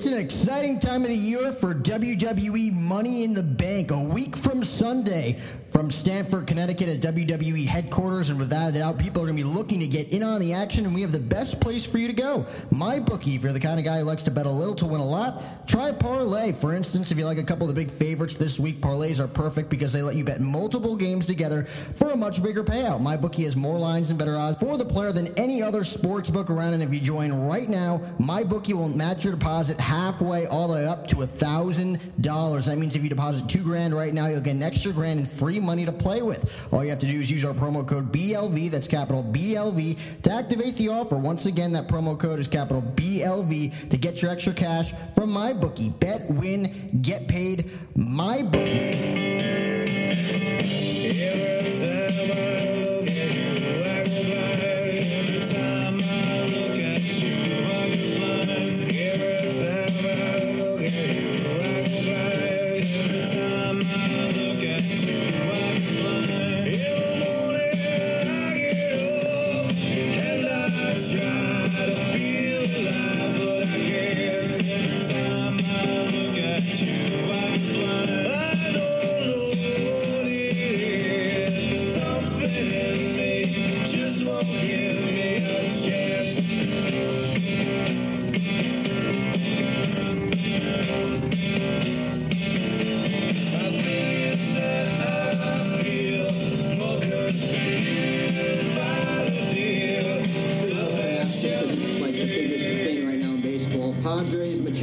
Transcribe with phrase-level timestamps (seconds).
[0.00, 3.90] It's an exciting time of the year for WWE Money in the Bank.
[3.90, 5.38] A week from Sunday,
[5.70, 9.48] from Stamford, Connecticut at WWE headquarters, and without a doubt, people are going to be
[9.48, 12.06] looking to get in on the action, and we have the best place for you
[12.06, 12.46] to go.
[12.70, 14.86] My bookie, if you're the kind of guy who likes to bet a little to
[14.86, 16.52] win a lot, try parlay.
[16.52, 19.28] For instance, if you like a couple of the big favorites this week, parlays are
[19.28, 23.00] perfect because they let you bet multiple games together for a much bigger payout.
[23.00, 26.30] My bookie has more lines and better odds for the player than any other sports
[26.30, 30.46] book around, and if you join right now, my bookie will match your deposit halfway
[30.46, 32.66] all the way up to a thousand dollars.
[32.66, 35.26] That means if you deposit two grand right now, you'll get an extra grand in
[35.26, 36.48] free money to play with.
[36.70, 40.32] All you have to do is use our promo code BLV, that's capital BLV, to
[40.32, 41.16] activate the offer.
[41.16, 45.52] Once again, that promo code is capital BLV to get your extra cash from my
[45.52, 45.90] bookie.
[45.90, 47.68] Bet, win, get paid.
[47.96, 49.30] My bookie.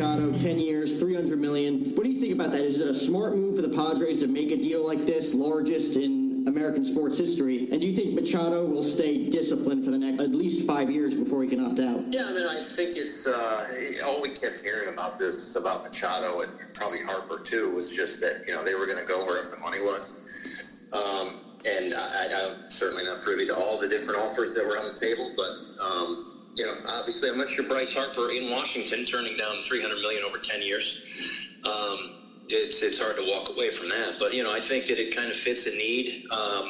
[0.08, 1.92] Machado, 10 years, 300 million.
[1.96, 2.62] What do you think about that?
[2.62, 5.98] Is it a smart move for the Padres to make a deal like this, largest
[5.98, 7.68] in American sports history?
[7.72, 11.14] And do you think Machado will stay disciplined for the next at least five years
[11.14, 12.08] before he can opt out?
[12.08, 13.68] Yeah, I mean, I think it's uh,
[14.06, 18.48] all we kept hearing about this about Machado and probably Harper too was just that
[18.48, 20.88] you know they were going to go wherever the money was.
[20.96, 24.88] Um, and I, I'm certainly not privy to all the different offers that were on
[24.88, 25.52] the table, but
[25.84, 30.40] um, you know, obviously, unless you're Bryce Harper in Washington, turning down 300 million over
[30.40, 31.02] 10 years,
[31.66, 32.00] um,
[32.50, 34.16] it's it's hard to walk away from that.
[34.20, 36.66] But you know, I think that it kind of fits a need um,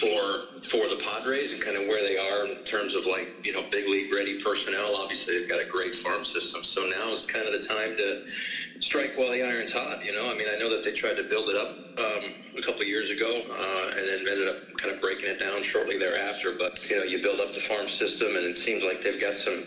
[0.00, 3.52] for for the Padres and kind of where they are in terms of like you
[3.52, 4.94] know big league ready personnel.
[4.96, 8.22] Obviously, they've got a great farm system, so now is kind of the time to
[8.80, 10.04] strike while the iron's hot.
[10.04, 12.62] You know, I mean, I know that they tried to build it up um, a
[12.62, 15.98] couple of years ago uh, and then ended up kind of breaking it down shortly
[15.98, 16.50] thereafter.
[16.58, 19.36] But you know, you build up the farm system, and it seems like they've got
[19.36, 19.66] some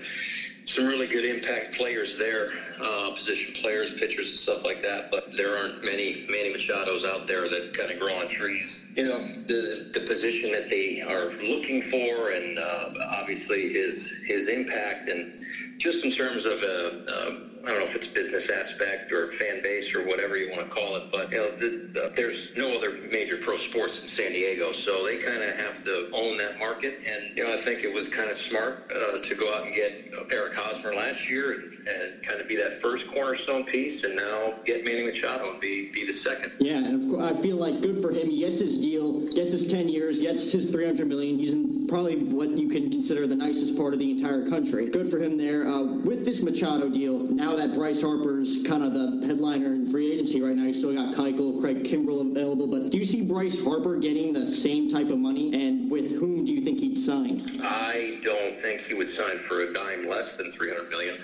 [0.65, 2.49] some really good impact players there,
[2.83, 5.11] uh, position players, pitchers, and stuff like that.
[5.11, 8.85] But there aren't many Manny Machados out there that kind of grow on trees.
[8.95, 9.17] You know,
[9.47, 15.39] the the position that they are looking for, and uh, obviously his his impact, and
[15.77, 19.63] just in terms of uh, um, I don't know if it's business aspect or fan
[19.63, 22.69] base or whatever you want to call it, but you know, the, the, there's no
[22.77, 26.59] other major pro sports in San Diego, so they kind of have to own that
[26.59, 26.93] market.
[26.93, 29.73] And you know, I think it was kind of smart uh, to go out and
[29.73, 34.15] get Eric Hosmer last year and, and kind of be that first cornerstone piece, and
[34.15, 36.53] now get Manny Machado and be be the second.
[36.59, 38.29] Yeah, and I feel like good for him.
[38.29, 41.37] He gets his deal, gets his 10 years, gets his 300 million.
[41.37, 44.89] He's in probably what you can consider the nicest part of the entire country.
[44.89, 45.67] Good for him there.
[45.67, 50.11] Uh, with this Machado deal, now that Bryce Harper's kind of the headliner in free
[50.11, 52.67] agency right now, you still got Keuchel, Craig Kimbrel available.
[52.67, 55.53] But do you see Bryce Harper getting the same type of money?
[55.53, 57.41] And with whom do you think he'd sign?
[57.61, 61.15] I don't think he would sign for a dime less than 300 million.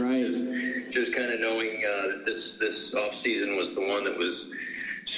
[0.00, 0.24] Right.
[0.90, 4.16] just, just kind of knowing uh, that this this off season was the one that
[4.16, 4.50] was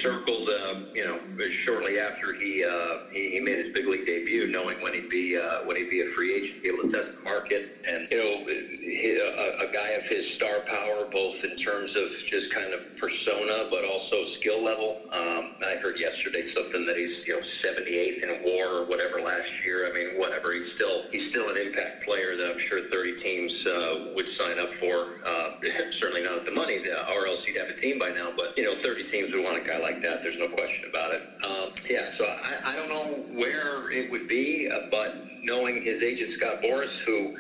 [0.01, 1.19] circled, uh, you know,
[1.49, 5.37] shortly after he, uh, he he made his big league debut, knowing when he'd be
[5.37, 8.19] uh, when he'd be a free agent, be able to test the market, and you
[8.19, 12.73] know, he, a, a guy of his star power, both in terms of just kind
[12.73, 15.01] of persona, but also skill level.
[15.13, 19.65] Um, I heard yesterday something that he's you know 78th in WAR or whatever last
[19.65, 19.87] year.
[19.89, 20.53] I mean, whatever.
[20.53, 24.59] He's still he's still an impact player that I'm sure 30 teams uh, would sign
[24.59, 25.09] up for.
[25.27, 25.51] Uh,
[25.91, 26.79] certainly not at the money,
[27.17, 28.31] or else he'd have a team by now.
[28.37, 30.23] But you know, 30 teams would want a guy like that.
[30.23, 31.23] There's no question about it.
[31.49, 36.03] Um, yeah, so I, I don't know where it would be, uh, but knowing his
[36.03, 37.31] agent Scott Boras, who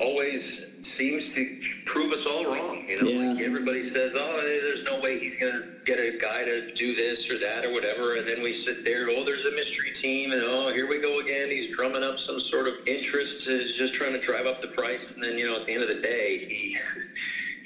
[0.00, 1.46] always seems to
[1.84, 2.82] prove us all wrong.
[2.88, 3.28] You know, Yeah.
[3.30, 6.94] like everybody says, "Oh, there's no way he's going to get a guy to do
[6.94, 10.32] this or that or whatever," and then we sit there, "Oh, there's a mystery team,"
[10.32, 11.50] and oh, here we go again.
[11.50, 15.12] He's drumming up some sort of interest, is just trying to drive up the price,
[15.12, 16.76] and then you know, at the end of the day, he.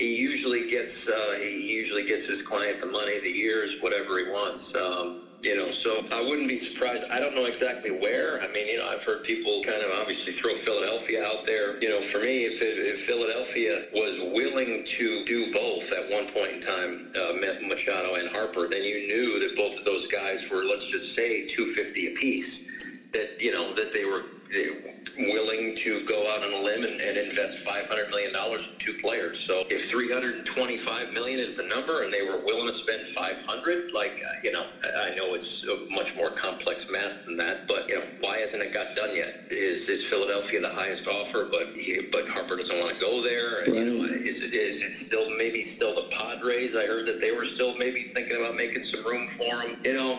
[0.05, 4.25] He usually gets uh, he usually gets his client the money, the years, whatever he
[4.25, 4.75] wants.
[4.75, 7.05] Um, you know, so I wouldn't be surprised.
[7.11, 8.39] I don't know exactly where.
[8.43, 11.81] I mean, you know, I've heard people kind of obviously throw Philadelphia out there.
[11.81, 16.29] You know, for me, if, it, if Philadelphia was willing to do both at one
[16.29, 20.51] point in time, uh, Machado and Harper, then you knew that both of those guys
[20.51, 22.69] were, let's just say, 250 apiece.
[23.12, 24.21] That you know that they were.
[24.53, 28.94] They, willing to go out on a limb and, and invest $500 million in two
[29.00, 29.38] players.
[29.38, 34.20] So if 325 million is the number and they were willing to spend 500, like,
[34.25, 34.64] uh, you know,
[34.99, 38.75] I know it's much more complex math than that, but, you know, why hasn't it
[38.75, 39.46] got done yet?
[39.50, 41.75] Is, is Philadelphia the highest offer, but,
[42.12, 43.62] but Harper doesn't want to go there?
[43.62, 43.75] Right.
[43.75, 46.76] You know, is it, is it still maybe still the Padres?
[46.76, 49.78] I heard that they were still maybe thinking about making some room for him.
[49.84, 50.14] You know,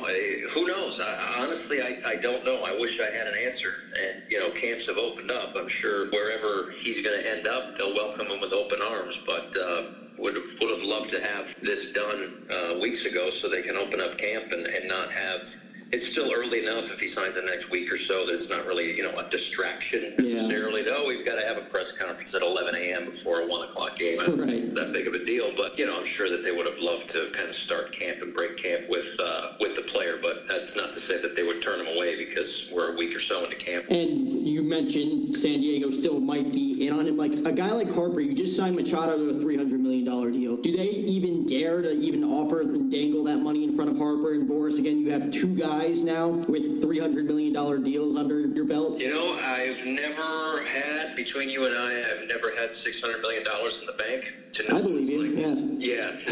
[0.51, 0.99] who knows?
[1.01, 2.61] I, honestly, I, I don't know.
[2.65, 3.73] I wish I had an answer.
[4.01, 4.49] And, you know,
[4.87, 5.55] have opened up.
[5.55, 9.21] I'm sure wherever he's going to end up, they'll welcome him with open arms.
[9.25, 9.83] But uh,
[10.17, 13.99] would would have loved to have this done uh, weeks ago so they can open
[14.01, 15.41] up camp and, and not have
[15.95, 18.65] it's still early enough if he signs the next week or so that it's not
[18.65, 20.83] really, you know, a distraction necessarily.
[20.83, 20.91] Yeah.
[20.91, 23.05] No, we've got to have a press conference at 11 a.m.
[23.05, 24.19] before a 1 o'clock game.
[24.19, 24.49] I don't right.
[24.49, 25.55] think it's that big of a deal.
[25.55, 28.21] But, you know, I'm sure that they would have loved to kind of start camp
[28.21, 30.19] and break camp with uh, with the player.
[30.21, 33.15] But that's not to say that they would turn him away because we're a week
[33.15, 33.85] or so into camp.
[33.89, 37.15] And you mentioned San Diego still might be in on him.
[37.15, 40.57] Like a guy like Harper, you just signed Machado to a $300 million deal.
[40.57, 44.33] Do they even dare to even offer and dangle that money in front of Harper
[44.33, 44.77] and Boras?
[44.77, 47.53] Again, you have two guys guys now with $300 million
[47.83, 48.99] deals under your belt?
[48.99, 53.85] You know, I've never had, between you and I, I've never had $600 million in
[53.85, 54.35] the bank.
[54.53, 55.53] To I believe you, like, yeah.
[55.77, 56.31] Yeah, to,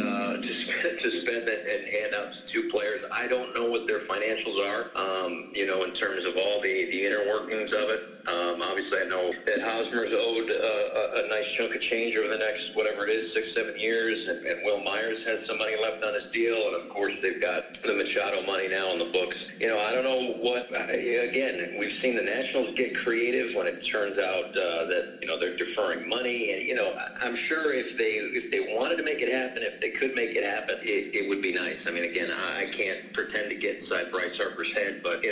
[0.00, 0.42] uh, to,
[0.98, 3.04] to spend it and hand out to two players.
[3.12, 6.86] I don't know what their financials are, um, you know, in terms of all the,
[6.90, 8.17] the inner workings of it.
[8.28, 12.28] Um, obviously, I know that Hosmer's owed uh, a, a, nice chunk of change over
[12.28, 15.76] the next, whatever it is, six, seven years, and, and, Wil Myers has some money
[15.80, 19.08] left on his deal, and of course, they've got the Machado money now on the
[19.16, 19.50] books.
[19.60, 23.80] You know, I don't know what, again, we've seen the Nationals get creative when it
[23.80, 26.92] turns out uh, that, you know, they're deferring money, and, you know,
[27.22, 30.36] I'm sure if they if they wanted to make it happen, if they could make
[30.36, 31.86] it happen, it, it would be nice.
[31.88, 35.24] I mean, again, I can't pretend to get inside Bryce Harper's head, but,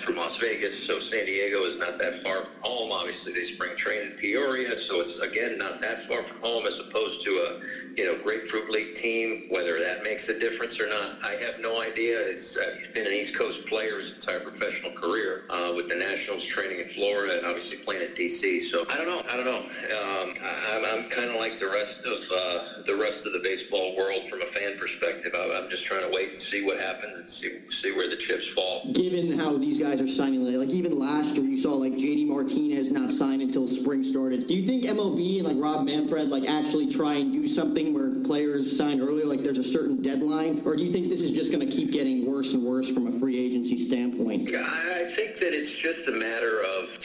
[0.00, 2.90] From Las Vegas, so San Diego is not that far from home.
[2.90, 6.80] Obviously, they spring train in Peoria, so it's again not that far from home as
[6.80, 7.60] opposed to a
[7.96, 9.46] you know grapefruit league team.
[9.50, 12.16] Whether that makes a difference or not, I have no idea.
[12.28, 12.76] He's, uh,
[37.54, 41.22] something where players sign earlier, like there's a certain deadline, or do you think this
[41.22, 44.50] is just going to keep getting worse and worse from a free agency standpoint?
[44.54, 46.98] I think that it's just a matter of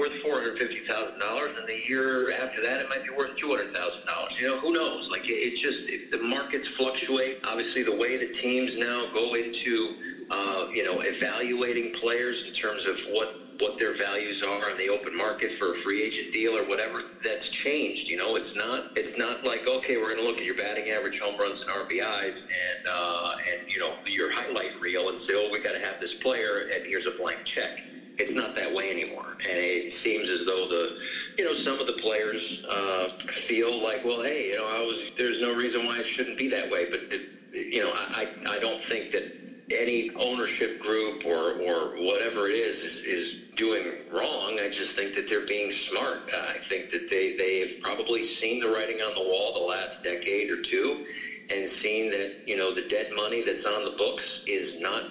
[0.00, 3.36] worth four hundred fifty thousand dollars, and the year after that it might be worth
[3.36, 4.38] two hundred thousand dollars.
[4.40, 5.10] You know, who knows?
[5.12, 7.38] Like it, it just it, the markets fluctuate.
[7.48, 9.94] Obviously, the way the teams now go into
[10.32, 13.30] uh, you know evaluating players in terms of what
[13.60, 16.98] what their values are in the open market for a free agent deal or whatever
[17.24, 20.44] that's changed you know it's not it's not like okay we're going to look at
[20.46, 25.08] your batting average home runs and RBIs and uh, and you know your highlight reel
[25.08, 27.70] and say oh we got to have this player and here's a blank check
[28.20, 29.32] it's not that way anymore.
[29.48, 31.00] And it seems as though the,
[31.38, 35.10] you know, some of the players uh, feel like, well, hey, you know, I was,
[35.16, 36.84] there's no reason why it shouldn't be that way.
[36.90, 37.22] But, it,
[37.52, 39.24] you know, I, I don't think that
[39.72, 44.58] any ownership group or, or whatever it is, is is doing wrong.
[44.60, 46.28] I just think that they're being smart.
[46.32, 50.02] I think that they, they have probably seen the writing on the wall the last
[50.02, 51.04] decade or two
[51.52, 55.02] and seen that, you know, the dead money that's on the books is not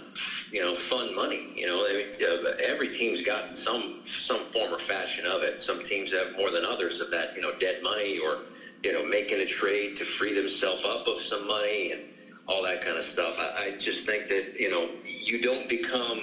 [0.51, 1.51] you know, fun money.
[1.56, 5.60] You know, I mean, every team's got some some form or fashion of it.
[5.60, 8.38] Some teams have more than others of that, you know, dead money or
[8.84, 12.06] you know, making a trade to free themselves up of some money and
[12.48, 13.36] all that kind of stuff.
[13.38, 16.20] I, I just think that you know, you don't become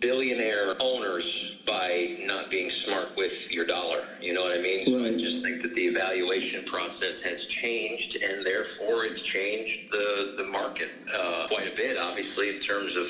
[0.00, 4.04] billionaire owners by not being smart with your dollar.
[4.20, 4.84] You know what I mean?
[4.84, 10.34] So I just think that the evaluation process has changed, and therefore it's changed the
[10.36, 11.96] the market uh, quite a bit.
[11.98, 13.08] Obviously, in terms of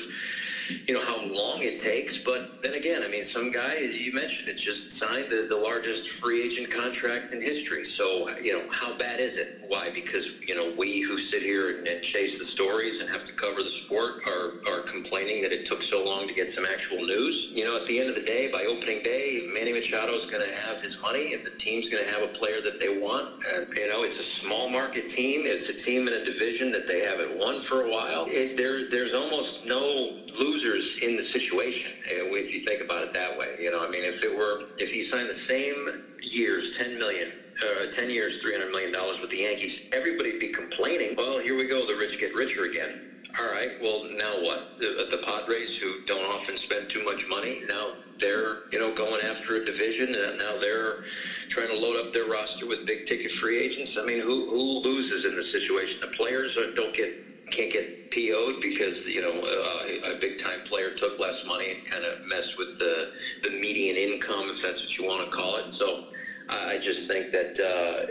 [0.87, 2.19] you know how long it takes.
[2.19, 5.57] But then again, I mean, some guy, as you mentioned, it just signed the, the
[5.57, 7.85] largest free agent contract in history.
[7.85, 9.55] So you know, how bad is it?
[9.61, 9.89] Why?
[9.93, 13.33] Because you know, we who sit here and, and chase the stories and have to
[13.33, 17.01] cover the sport are are complaining that it took so long to get some actual
[17.01, 17.47] news.
[17.51, 20.43] You know, at the end of the day, by opening day, Manny Machado is going
[20.47, 23.29] to have his money, and the team's going to have a player that they want.
[23.55, 25.41] And you know, it's a small market team.
[25.45, 28.25] It's a team in a division that they haven't won for a while.
[28.29, 30.11] It, there, there's almost no
[30.55, 33.47] losers in the situation uh, if you think about it that way.
[33.59, 35.75] You know, I mean, if it were if he signed the same
[36.21, 37.29] years, ten million,
[37.65, 41.15] uh, ten years, three hundred million dollars with the Yankees, everybody'd be complaining.
[41.17, 43.01] Well, here we go, the rich get richer again.
[43.39, 44.77] All right, well now what?
[44.77, 49.21] The, the Padres, who don't often spend too much money, now they're you know going
[49.21, 51.03] after a division, and now they're
[51.49, 53.97] trying to load up their roster with big ticket free agents.
[53.97, 55.99] I mean, who who loses in the situation?
[56.01, 60.89] The players don't get can't get PO'd because you know uh, a big time player
[60.95, 63.11] took less money and kind of messed with the
[63.43, 65.69] the median income, if that's what you want to call it.
[65.69, 66.05] So
[66.49, 68.05] I just think that uh,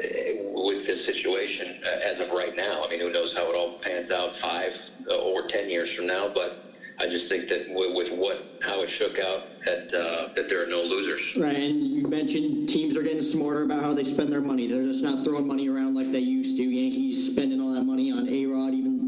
[0.66, 3.78] with this situation, uh, as of right now, I mean, who knows how it all
[3.78, 4.74] pans out five
[5.12, 6.60] or ten years from now, but.
[7.00, 10.68] I just think that with, what how it shook out, that uh, that there are
[10.68, 11.34] no losers.
[11.36, 14.68] Right, and you mentioned teams are getting smarter about how they spend their money.
[14.68, 16.62] They're just not throwing money around like they used to.
[16.62, 18.28] Yankees spending all that money on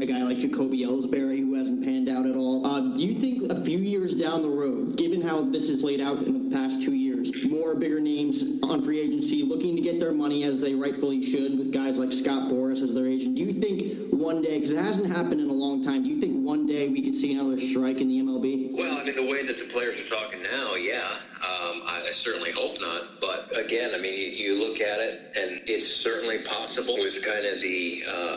[0.07, 2.65] guy like Jacoby Ellsbury who hasn't panned out at all.
[2.65, 5.99] Uh, do you think a few years down the road, given how this is laid
[5.99, 7.06] out in the past two years,
[7.49, 11.57] more bigger names on free agency looking to get their money as they rightfully should
[11.57, 14.77] with guys like Scott Boras as their agent, do you think one day, because it
[14.77, 17.57] hasn't happened in a long time, do you think one day we could see another
[17.57, 18.73] strike in the MLB?
[18.73, 21.05] Well, I mean, the way that the players are talking now, yeah.
[21.37, 23.21] Um, I, I, certainly hope not.
[23.21, 27.45] But again, I mean, you, you, look at it, and it's certainly possible with kind
[27.45, 28.35] of the uh,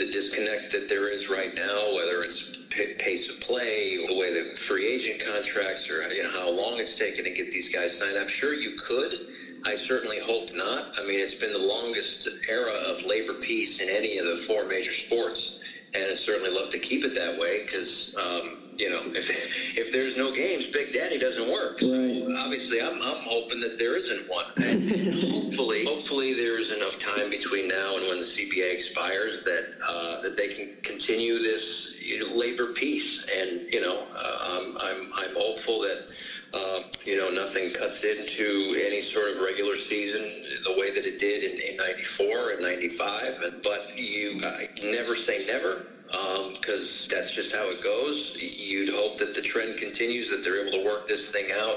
[0.00, 4.44] the disconnect that there is right now, whether it's pace of play, the way the
[4.56, 8.18] free agent contracts, or you know how long it's taken to get these guys signed.
[8.18, 9.14] I'm sure you could.
[9.66, 10.88] I certainly hope not.
[10.98, 14.66] I mean, it's been the longest era of labor peace in any of the four
[14.66, 15.58] major sports,
[15.94, 18.14] and I'd certainly love to keep it that way because.
[18.16, 19.28] Um, you know, if,
[19.76, 21.82] if there's no games, Big Daddy doesn't work.
[21.82, 22.22] Right.
[22.22, 24.46] So obviously, I'm, I'm hoping that there isn't one.
[24.62, 24.86] And
[25.34, 30.36] hopefully, hopefully there's enough time between now and when the CBA expires that uh, that
[30.36, 33.26] they can continue this you know, labor peace.
[33.36, 36.34] And you know, uh, I'm, I'm I'm hopeful that.
[36.54, 40.22] Uh, you know, nothing cuts into any sort of regular season
[40.64, 43.38] the way that it did in, in 94 and 95.
[43.44, 48.36] And, but you uh, never say never because um, that's just how it goes.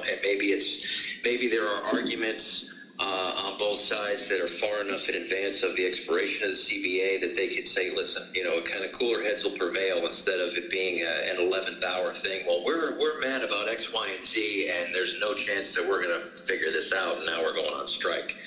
[0.09, 0.81] And maybe it's
[1.23, 2.65] maybe there are arguments
[2.99, 6.57] uh, on both sides that are far enough in advance of the expiration of the
[6.57, 10.39] CBA that they could say, listen, you know, kind of cooler heads will prevail instead
[10.39, 12.43] of it being a, an 11th hour thing.
[12.45, 16.01] Well, we're we're mad about X, Y, and Z, and there's no chance that we're
[16.01, 18.37] going to figure this out, and now we're going on strike.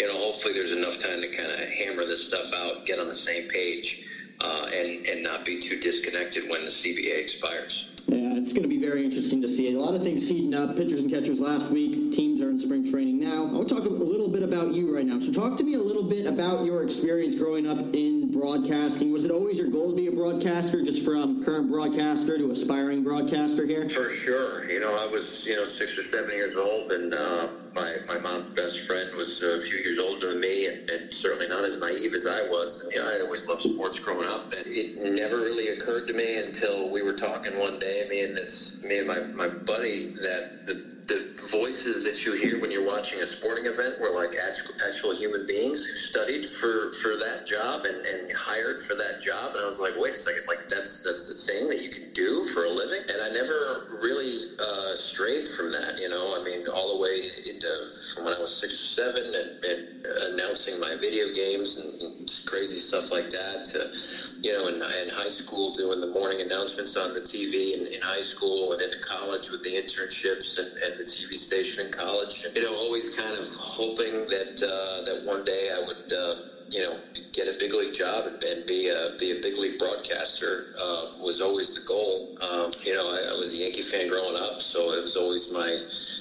[0.00, 3.06] You know, hopefully there's enough time to kind of hammer this stuff out, get on
[3.06, 4.00] the same page
[4.42, 7.90] uh, and, and not be too disconnected when the CBA expires.
[8.10, 9.72] Yeah, it's going to be very interesting to see.
[9.72, 10.74] A lot of things heating up.
[10.74, 11.92] Pitchers and catchers last week.
[12.16, 13.46] Teams are in spring training now.
[13.46, 15.20] I want to talk a little bit about you right now.
[15.20, 19.12] So, talk to me a little bit about your experience growing up in broadcasting.
[19.12, 23.04] Was it always your goal to be a broadcaster, just from current broadcaster to aspiring
[23.04, 23.88] broadcaster here?
[23.88, 24.68] For sure.
[24.68, 28.18] You know, I was you know six or seven years old, and uh, my my
[28.18, 31.78] mom's best friend was a few years older than me, and, and certainly not as
[31.80, 32.86] naive as I was.
[32.92, 36.38] You know, I always loved sports growing up, and it never really occurred to me
[36.38, 40.44] until we were talking one day, me and this, me and my my buddy, that
[40.66, 44.70] the the voices that you hear when you're watching a sporting event were like actual,
[44.86, 49.58] actual human beings who studied for, for that job and, and hired for that job.
[49.58, 52.14] And I was like, wait a second, like that's that's the thing that you can
[52.14, 53.02] do for a living.
[53.10, 55.98] And I never really uh, strayed from that.
[55.98, 57.70] You know, I mean, all the way into
[58.24, 59.80] when I was six or seven and, and
[60.32, 63.80] announcing my video games and, and crazy stuff like that to
[64.42, 68.00] you know, in, in high school doing the morning announcements on the TV in, in
[68.00, 72.46] high school and into college with the internships and, and the TV station in college.
[72.54, 76.34] You know, always kind of hoping that uh, that one day I would, uh,
[76.70, 76.96] you know,
[77.32, 81.04] get a big league job and, and be a be a big league broadcaster uh,
[81.20, 82.32] was always the goal.
[82.40, 85.52] Um, you know, I, I was a Yankee fan growing up, so it was always
[85.52, 85.76] my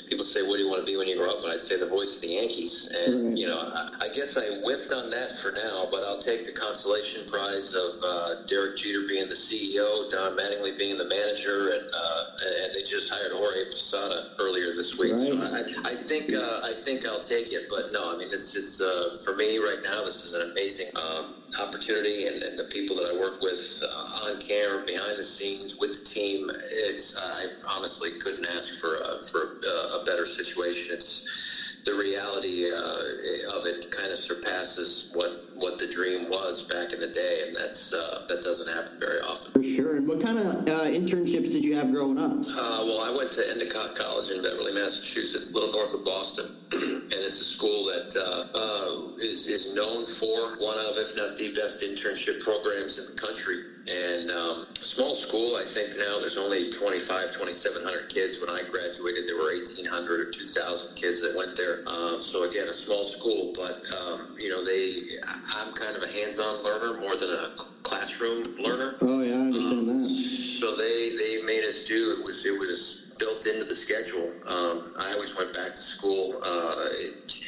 [0.09, 1.77] people say, "What do you want to be when you grow up?" And I'd say
[1.77, 2.89] the voice of the Yankees.
[3.07, 6.45] And you know, I, I guess I whiffed on that for now, but I'll take
[6.45, 11.71] the consolation prize of uh, Derek Jeter being the CEO, Don Mattingly being the manager,
[11.73, 12.23] and uh,
[12.65, 15.17] and they just hired Jorge Posada earlier this week.
[15.17, 17.65] So I, I think uh, I think I'll take it.
[17.69, 20.03] But no, I mean, it's it's uh, for me right now.
[20.03, 24.27] This is an amazing um, opportunity, and, and the people that I work with uh,
[24.27, 26.49] on camera, behind the scenes, with the team.
[26.71, 30.93] It's I honestly couldn't ask for a, for a, a better situation.
[30.93, 31.23] It's
[31.85, 36.99] the reality uh, of it kind of surpasses what what the dream was back in
[36.99, 39.51] the day, and that's uh, that doesn't happen very often.
[39.51, 39.97] For sure.
[39.97, 42.31] And what kind of uh, internships did you have growing up?
[42.31, 46.47] Uh, well, I went to Endicott College in Beverly, Massachusetts, a little north of Boston,
[46.73, 51.37] and it's a school that uh, uh, is is known for one of, if not
[51.37, 53.78] the best, internship programs in the country.
[53.87, 58.41] And um, small school, I think now there's only 25, 2,700 kids.
[58.41, 61.81] When I graduated, there were 1,800 or 2,000 kids that went there.
[61.87, 65.01] Um, so again, a small school, but um, you know, they,
[65.55, 68.93] I'm kind of a hands-on learner more than a classroom learner.
[69.01, 70.03] Oh yeah, I understand that.
[70.59, 74.33] So they, they made us do, it was, it was built into the schedule.
[74.47, 76.87] Um, I always went back to school, uh,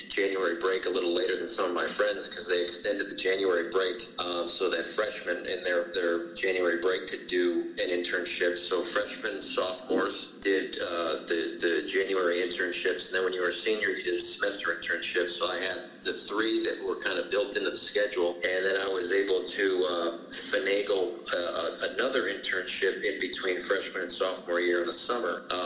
[0.10, 3.70] January break a little later than some of my friends because they extended the January
[3.72, 8.58] break um, so that freshmen in their, their January break could do an internship.
[8.58, 13.08] So freshmen, sophomores did uh, the, the January internships.
[13.08, 15.30] And then when you were a senior, you did a semester internship.
[15.30, 18.36] So I had the three that were kind of built into the schedule.
[18.44, 24.12] And then I was able to uh, finagle uh, another internship in between freshman and
[24.12, 25.42] sophomore year in the summer.
[25.54, 25.61] Uh,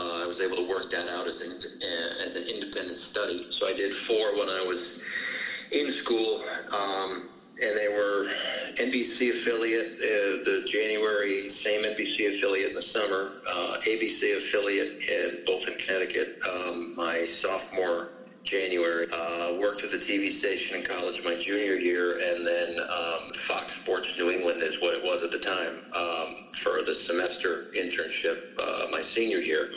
[0.46, 3.38] able to work that out as an, uh, as an independent study.
[3.50, 5.02] So I did four when I was
[5.72, 6.40] in school.
[6.72, 7.28] Um,
[7.62, 8.28] and they were
[8.76, 15.44] NBC affiliate, uh, the January, same NBC affiliate in the summer, uh, ABC affiliate, in,
[15.46, 16.38] both in Connecticut.
[16.44, 18.08] Um, my sophomore
[18.46, 23.28] January, uh, worked at the TV station in college my junior year, and then um,
[23.48, 27.66] Fox Sports New England is what it was at the time um, for the semester
[27.74, 29.70] internship uh, my senior year.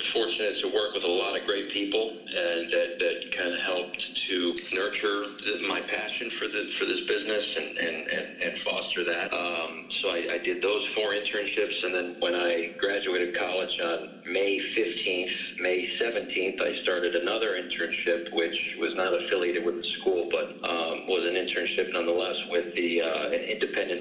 [0.59, 4.53] To work with a lot of great people, and that, that kind of helped to
[4.73, 9.33] nurture the, my passion for the for this business and and, and, and foster that.
[9.33, 14.09] Um, so I, I did those four internships, and then when I graduated college on
[14.25, 20.27] May 15th, May 17th, I started another internship, which was not affiliated with the school,
[20.29, 23.98] but um, was an internship nonetheless with the uh, an independent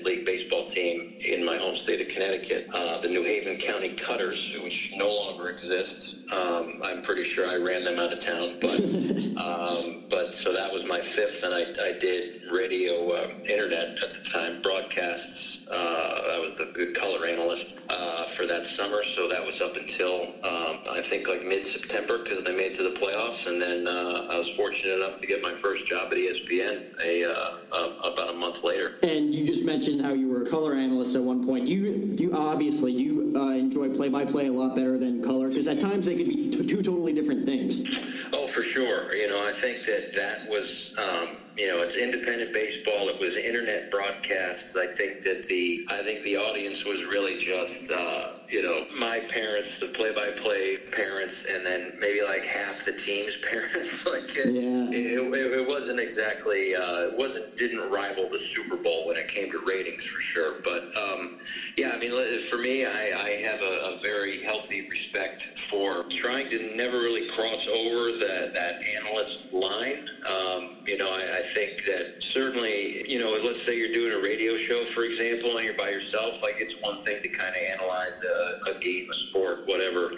[1.68, 6.16] home state of Connecticut, uh, the New Haven County Cutters, which no longer exist.
[6.32, 8.80] Um, I'm pretty sure I ran them out of town, but
[9.44, 14.08] um, but so that was my fifth, and I, I did radio, uh, internet at
[14.08, 15.57] the time, broadcasts.
[15.70, 19.76] Uh, I was the good color analyst uh, for that summer, so that was up
[19.76, 23.86] until um, I think like mid-September because they made it to the playoffs, and then
[23.86, 28.30] uh, I was fortunate enough to get my first job at ESPN a, uh, about
[28.30, 28.94] a month later.
[29.02, 31.68] And you just mentioned how you were a color analyst at one point.
[31.68, 36.06] You you obviously you uh, enjoy play-by-play a lot better than color because at times
[36.06, 37.82] they could be t- two totally different things.
[38.32, 39.14] Oh, for sure.
[39.14, 43.08] You know, I think that that was, um, you know, it's independent baseball.
[43.08, 44.76] It was internet broadcasts.
[44.76, 49.20] I think that the, I think the audience was really just, uh, you know, my
[49.28, 54.06] parents, the play-by-play parents, and then maybe like half the team's parents.
[54.06, 54.88] like it, Yeah.
[54.90, 59.28] it, it, it wasn't exactly, uh, it wasn't, didn't rival the Super Bowl when it
[59.28, 60.60] came to ratings for sure.
[60.64, 61.38] But um,
[61.76, 62.10] yeah, I mean,
[62.48, 67.28] for me, I, I have a, a very healthy respect for trying to never really
[67.28, 70.08] cross over that that analyst line.
[70.28, 74.22] Um, you know, I, I think that certainly, you know, let's say you're doing a
[74.22, 76.42] radio show, for example, and you're by yourself.
[76.42, 78.37] Like it's one thing to kind of analyze a,
[78.70, 80.10] a game, a sport, whatever.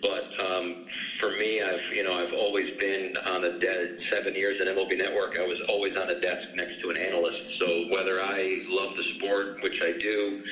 [0.00, 0.84] But um,
[1.18, 3.96] for me, I've you know I've always been on a desk.
[3.96, 7.46] Seven years at MLB Network, I was always on a desk next to an analyst.
[7.46, 10.42] So whether I love the sport, which I do,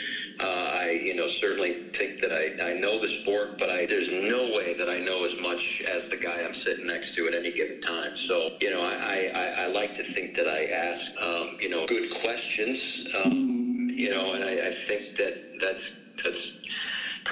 [0.41, 4.11] uh, I you know certainly think that I, I know the sport, but I there's
[4.11, 7.35] no way that I know as much as the guy I'm sitting next to at
[7.35, 8.17] any given time.
[8.17, 11.85] So you know I, I, I like to think that I ask um, you know
[11.87, 13.07] good questions.
[13.25, 16.53] Um, you know, and I, I think that that's that's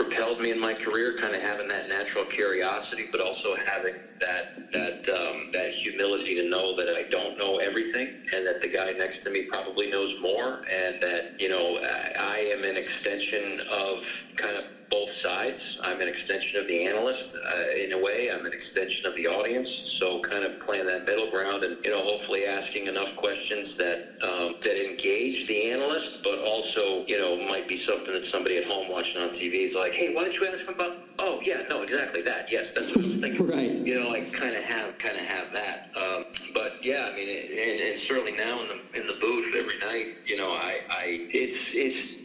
[0.00, 4.46] propelled me in my career, kind of having that natural curiosity, but also having that
[4.72, 8.92] that um, that humility to know that I don't know everything, and that the guy
[8.96, 13.60] next to me probably knows more, and that you know I, I am an extension
[13.70, 13.98] of
[14.36, 15.78] kind of both sides.
[15.84, 18.28] I'm an extension of the analyst uh, in a way.
[18.32, 19.70] I'm an extension of the audience.
[19.70, 24.18] So kind of playing that middle ground and you know hopefully asking enough questions that
[24.22, 28.64] um, that engage the analyst, but also you know might be something that somebody at
[28.64, 30.96] home watching on TV is like, hey, why don't you ask him about?
[31.20, 32.50] Oh yeah, no, exactly that.
[32.50, 33.46] Yes, that's what I was thinking.
[33.56, 33.70] right.
[33.70, 35.90] You know, like kind of have kind of have that.
[35.96, 36.24] Um,
[36.54, 40.16] but yeah, I mean, and, and certainly now in the in the booth every night,
[40.26, 41.49] you know, I, I it's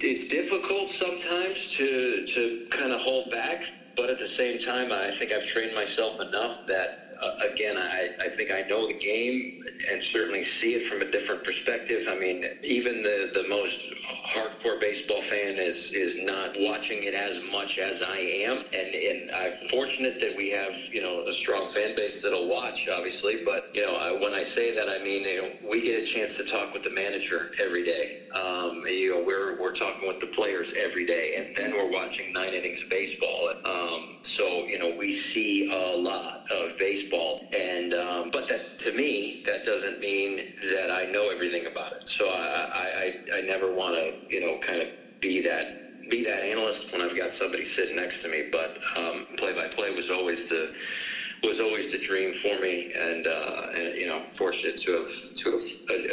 [0.03, 3.63] it's difficult sometimes to to kind of hold back,
[3.95, 7.01] but at the same time, I think I've trained myself enough that.
[7.21, 9.53] Uh, again, I, I think I know the game
[9.89, 12.07] and certainly see it from a different perspective.
[12.09, 13.79] I mean, even the, the most
[14.33, 19.31] hardcore baseball fan is is not watching it as much as I am, and and
[19.31, 23.43] I'm fortunate that we have you know a strong fan base that'll watch, obviously.
[23.43, 26.05] But you know, I, when I say that, I mean you know, we get a
[26.05, 28.21] chance to talk with the manager every day.
[28.35, 32.33] Um, you know, we're we're talking with the players every day, and then we're watching
[32.33, 33.49] nine innings of baseball.
[33.65, 38.91] Um, so you know, we see a lot of baseball, and um, but that to
[38.91, 40.37] me, that doesn't mean
[40.71, 42.07] that I know everything about it.
[42.07, 44.87] So I I, I, never want to you know kind of
[45.19, 48.47] be that be that analyst when I've got somebody sitting next to me.
[48.51, 48.79] But
[49.37, 50.73] play by play was always the
[51.45, 55.51] was always the dream for me, and, uh, and you know, fortunate to have to
[55.51, 55.61] have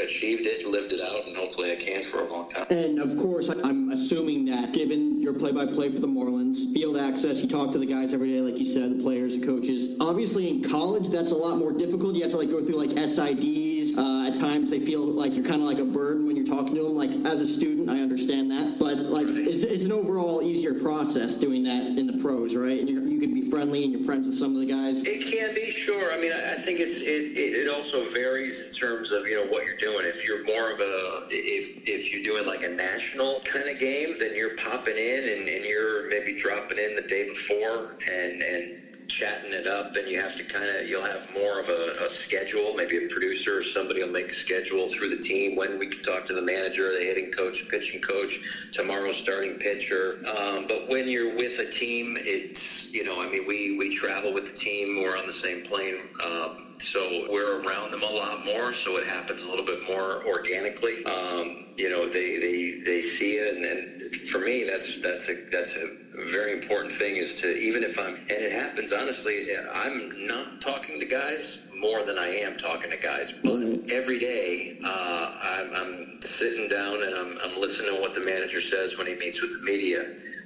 [0.04, 2.66] achieved it, lived it out, and hopefully I can for a long time.
[2.70, 7.48] And of course, I'm assuming that given your play-by-play for the Marlins, field access, you
[7.48, 9.96] talk to the guys every day, like you said, the players, the coaches.
[10.00, 12.14] Obviously, in college, that's a lot more difficult.
[12.14, 13.81] You have to like go through like SIDs.
[13.96, 16.74] Uh, at times, they feel like you're kind of like a burden when you're talking
[16.74, 16.94] to them.
[16.94, 21.36] Like as a student, I understand that, but like it's, it's an overall easier process
[21.36, 22.78] doing that in the pros, right?
[22.78, 25.04] And you can be friendly and you're friends with some of the guys.
[25.04, 26.12] It can be, sure.
[26.12, 29.36] I mean, I, I think it's it, it, it also varies in terms of you
[29.36, 30.04] know what you're doing.
[30.06, 34.16] If you're more of a if if you're doing like a national kind of game,
[34.18, 38.81] then you're popping in and, and you're maybe dropping in the day before and and
[39.12, 42.08] chatting it up and you have to kind of you'll have more of a, a,
[42.08, 42.74] schedule.
[42.74, 45.54] Maybe a producer or somebody will make a schedule through the team.
[45.54, 48.40] When we can talk to the manager the hitting coach pitching coach
[48.72, 50.16] tomorrow's starting pitcher.
[50.38, 54.32] Um, but when you're with a team it's you know i mean we we travel
[54.32, 55.02] with the team.
[55.02, 59.04] We're on the same plane um, so we're around them a lot more so it
[59.04, 61.04] happens a little bit more organically.
[61.06, 65.34] Um, you know they they they see it and then for me that's that's a
[65.52, 65.86] that's a
[66.32, 71.00] very important thing is to even if I'm and it happens honestly I'm not talking
[71.00, 73.32] to guys more than I am talking to guys.
[73.32, 78.20] But every day uh, I'm, I'm sitting down and I'm, I'm listening to what the
[78.24, 80.00] manager says when he meets with the media.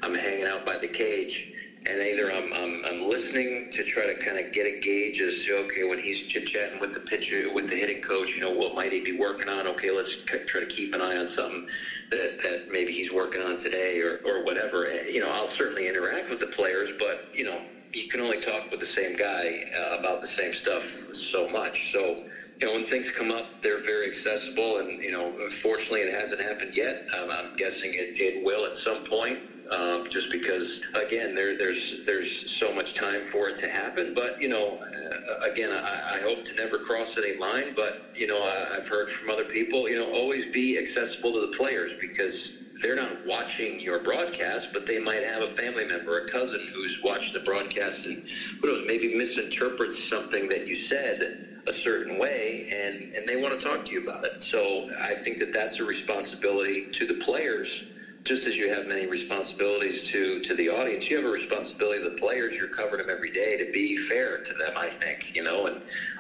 [0.05, 1.53] I'm hanging out by the cage
[1.91, 5.49] and either I'm, I'm, I'm listening to try to kind of get a gauge as
[5.51, 8.75] okay when he's chit chatting with the pitcher with the hitting coach you know what
[8.75, 9.69] might he be working on?
[9.69, 11.65] Okay let's try to keep an eye on something
[12.11, 14.85] that, that maybe he's working on today or, or whatever.
[15.09, 17.63] You know I'll certainly interact with the players but you know
[17.95, 21.93] you can only talk with the same guy uh, about the same stuff so much.
[21.93, 22.17] So
[22.61, 26.43] you know, when things come up, they're very accessible, and you know, unfortunately, it hasn't
[26.43, 26.97] happened yet.
[27.19, 29.41] Um, I'm guessing it, it will at some point
[29.71, 34.13] um, just because again there, there's there's so much time for it to happen.
[34.15, 38.27] But you know uh, again I, I, hope to never cross any line but you
[38.27, 41.95] know I, have heard from other people you know always be accessible to the players
[42.01, 42.53] because
[42.83, 47.01] they're not watching your broadcast but they might have a family member a cousin who's
[47.03, 48.23] watched the broadcast and
[48.61, 51.21] who knows maybe misinterprets something that you said
[51.69, 54.41] a certain way and, and they want to talk to you about it.
[54.41, 57.85] So I think that that's a responsibility to the players
[58.27, 62.11] just as you have many responsibilities to to the audience, you have a responsibility to
[62.11, 62.57] the players.
[62.59, 64.73] You're covering them every day to be fair to them.
[64.77, 65.77] I think you know, and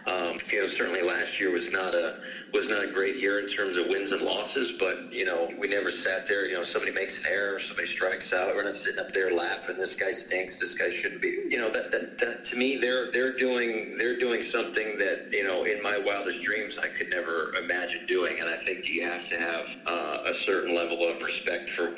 [0.07, 2.15] um, you know, certainly last year was not a
[2.55, 4.73] was not a great year in terms of wins and losses.
[4.79, 6.47] But you know, we never sat there.
[6.47, 8.55] You know, somebody makes an error, somebody strikes out.
[8.55, 9.77] We're not sitting up there laughing.
[9.77, 10.61] This guy stinks.
[10.61, 11.37] This guy shouldn't be.
[11.49, 15.45] You know, that, that, that to me, they're they're doing they're doing something that you
[15.45, 18.37] know, in my wildest dreams, I could never imagine doing.
[18.39, 21.96] And I think you have to have uh, a certain level of respect for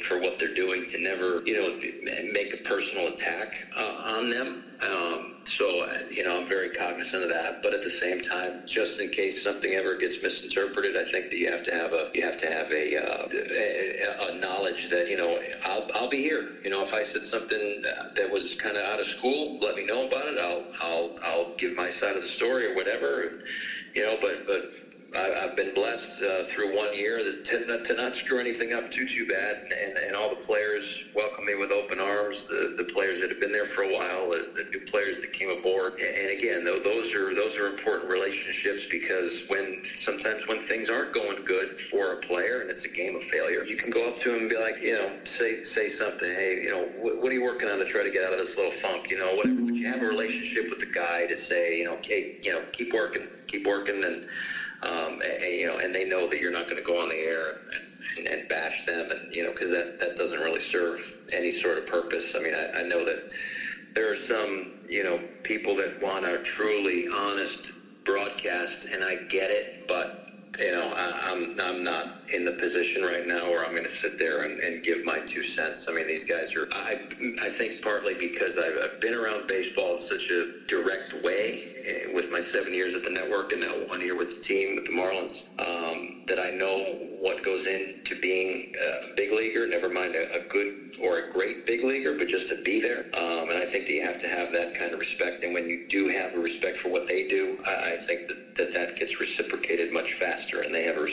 [9.49, 12.47] something ever gets misinterpreted, I think that you have to have a you have to
[12.47, 16.45] have a, uh, a, a, knowledge that you know I'll, I'll be here.
[16.65, 17.83] You know, if I said something
[18.17, 20.39] that was kind of out of school, let me know about it.
[20.39, 23.41] I'll I'll I'll give my side of the story or whatever.
[23.95, 24.69] You know, but but
[25.17, 28.91] I, have been blessed uh, through one year to not, to not screw anything up
[28.91, 29.25] too too
[47.59, 49.11] working on to try to get out of this little funk?
[49.11, 49.65] You know, whatever.
[49.65, 52.61] Would you have a relationship with the guy to say, you know, hey, you know,
[52.73, 54.29] keep working, keep working, and
[54.85, 57.17] um, and, you know, and they know that you're not going to go on the
[57.17, 57.61] air and,
[58.19, 61.01] and, and, bash them, and you know, because that that doesn't really serve
[61.35, 62.37] any sort of purpose.
[62.39, 63.35] I mean, I, I know that
[63.95, 67.73] there are some, you know, people that want a truly honest
[68.05, 70.28] broadcast, and I get it, but
[70.59, 73.85] you know, I, am I'm, I'm not in the position right now where I'm going
[73.85, 75.89] to sit there and, and, give my two cents.
[75.89, 76.67] I mean, these guys are.
[76.73, 76.95] I
[77.43, 82.13] I think partly because I've, I've been around baseball in such a direct way eh,
[82.15, 84.85] with my seven years at the network and now one year with the team with
[84.87, 86.85] the Marlins um, that I know
[87.19, 89.67] what goes into being a big leaguer.
[89.67, 93.05] Never mind a, a good or a great big leaguer, but just to be there.
[93.19, 95.43] Um, and I think that you have to have that kind of respect.
[95.43, 97.08] And when you do have a respect for what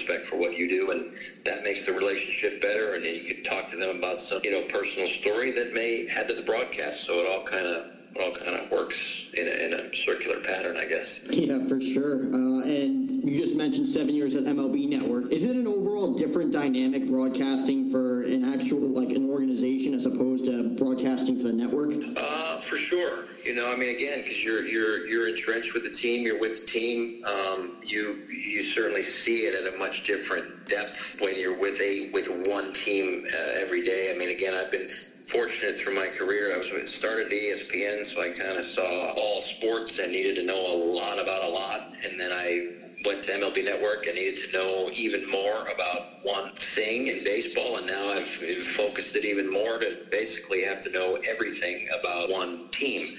[0.05, 1.11] respect for what you do, and
[1.45, 2.93] that makes the relationship better.
[2.93, 6.07] And then you can talk to them about some, you know, personal story that may
[6.15, 7.03] add to the broadcast.
[7.03, 10.39] So it all kind of it all kind of works in a, in a, circular
[10.41, 11.21] pattern, I guess.
[11.29, 12.33] Yeah, for sure.
[12.33, 15.31] Uh, and you just mentioned seven years at MLB Network.
[15.31, 20.45] Is it an overall different dynamic broadcasting for an actual like an organization as opposed
[20.45, 21.91] to broadcasting for the network?
[22.17, 23.25] Uh, for sure.
[23.45, 26.61] You know, I mean, again, because you're you're you're entrenched with the team, you're with
[26.61, 27.23] the team.
[27.25, 32.09] Um, you you certainly see it at a much different depth when you're with a
[32.13, 34.13] with one team uh, every day.
[34.13, 34.87] I mean, again, I've been
[35.27, 36.53] fortunate through my career.
[36.53, 40.45] I was started at ESPN, so I kind of saw all sports and needed to
[40.45, 41.81] know a lot about a lot.
[42.05, 46.51] And then I went to MLB Network and needed to know even more about one
[46.55, 47.77] thing in baseball.
[47.77, 48.27] And now I've
[48.67, 53.17] focused it even more to basically have to know everything about one team.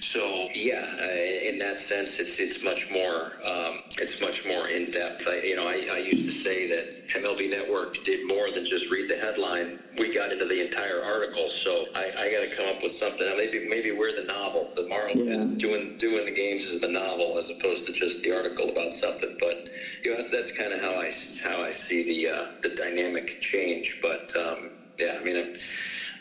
[0.00, 4.90] So yeah, uh, in that sense, it's it's much more um, it's much more in
[4.90, 5.24] depth.
[5.26, 8.90] I, you know, I, I used to say that MLB Network did more than just
[8.90, 9.80] read the headline.
[9.98, 11.48] We got into the entire article.
[11.48, 13.26] So I, I got to come up with something.
[13.36, 14.68] Maybe maybe we're the novel.
[14.76, 15.56] The Marlins yeah.
[15.56, 19.36] doing doing the games is the novel as opposed to just the article about something.
[19.40, 19.68] But
[20.04, 21.08] you know, that's, that's kind of how I
[21.42, 24.00] how I see the uh, the dynamic change.
[24.02, 25.36] But um, yeah, I mean.
[25.36, 25.54] I'm,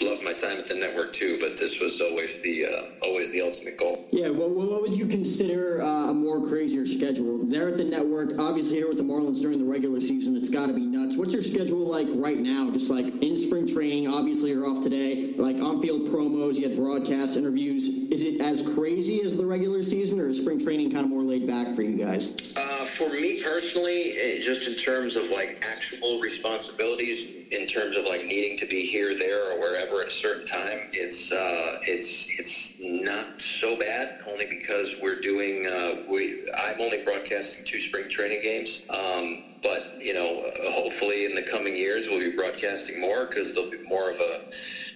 [0.01, 3.41] loved my time at the network too, but this was always the uh, always the
[3.41, 4.05] ultimate goal.
[4.11, 7.45] Yeah, well, what would you consider uh, a more crazier schedule?
[7.45, 10.67] There at the network, obviously here with the Marlins during the regular season, it's got
[10.67, 11.17] to be nuts.
[11.17, 12.69] What's your schedule like right now?
[12.71, 15.33] Just like in spring training, obviously you're off today.
[15.37, 18.04] Like on-field promos, you had broadcast interviews.
[18.15, 21.21] Is it as crazy as the regular season, or is spring training kind of more
[21.21, 22.55] laid back for you guys?
[22.55, 28.05] Uh, for me personally, eh, just in terms of like actual responsibilities in terms of
[28.05, 32.39] like needing to be here, there, or wherever at a certain time, it's uh, it's
[32.39, 34.21] it's not so bad.
[34.25, 38.83] Only because we're doing uh, we I'm only broadcasting two spring training games.
[38.91, 43.69] Um, but you know, hopefully in the coming years we'll be broadcasting more because there'll
[43.69, 44.41] be more of a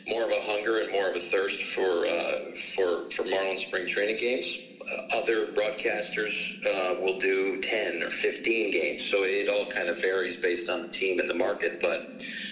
[0.08, 3.88] more of a hunger and more of a thirst for uh, for for Marlins spring
[3.88, 4.60] training games.
[4.90, 10.02] Uh, other broadcasters uh, will do 10 or 15 games, so it all kind of
[10.02, 11.80] varies based on the team and the market.
[11.80, 12.06] But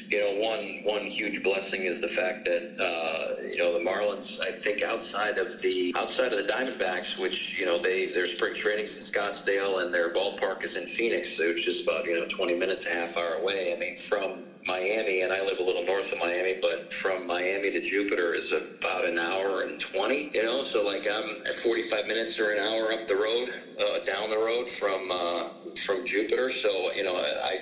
[0.09, 4.39] you know, one one huge blessing is the fact that uh, you know the Marlins.
[4.41, 8.53] I think outside of the outside of the Diamondbacks, which you know they their spring
[8.53, 12.53] trainings in Scottsdale and their ballpark is in Phoenix, which is about you know 20
[12.55, 13.73] minutes, a half hour away.
[13.75, 17.71] I mean, from Miami, and I live a little north of Miami, but from Miami
[17.71, 22.07] to Jupiter is about an hour and 20, you know, so like I'm at 45
[22.07, 23.49] minutes or an hour up the road,
[23.79, 25.49] uh, down the road from, uh,
[25.85, 26.49] from Jupiter.
[26.51, 27.57] So, you know, I,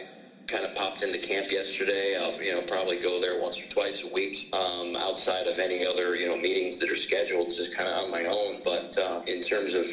[0.48, 2.18] kind of popped into camp yesterday.
[2.20, 5.86] I'll you know probably go there once or twice a week um, outside of any
[5.86, 8.62] other you know meetings that are scheduled, just kind of on my own.
[8.64, 9.88] But uh, in terms of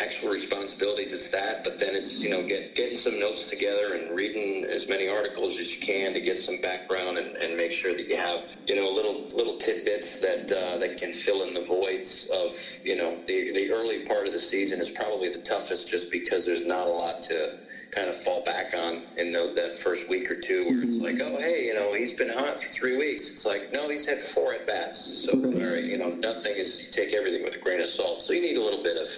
[0.00, 1.64] actual responsibilities, it's that.
[1.64, 5.58] But then it's you know get, getting some notes together and reading as many articles
[5.58, 8.76] as you can to get some background and, and make sure that you have you
[8.76, 13.10] know little little tidbits that uh, that can fill in the voids of you know
[13.26, 16.86] the the early part of the season is probably the toughest just because there's not
[16.86, 17.58] a lot to
[17.94, 21.04] kind of fall back on in the, that first week or two where it's mm-hmm.
[21.04, 23.30] like, oh, hey, you know, he's been hot for three weeks.
[23.30, 25.24] It's like, no, he's had four at bats.
[25.24, 28.22] So, all right, you know, nothing is, you take everything with a grain of salt.
[28.22, 29.08] So you need a little bit of,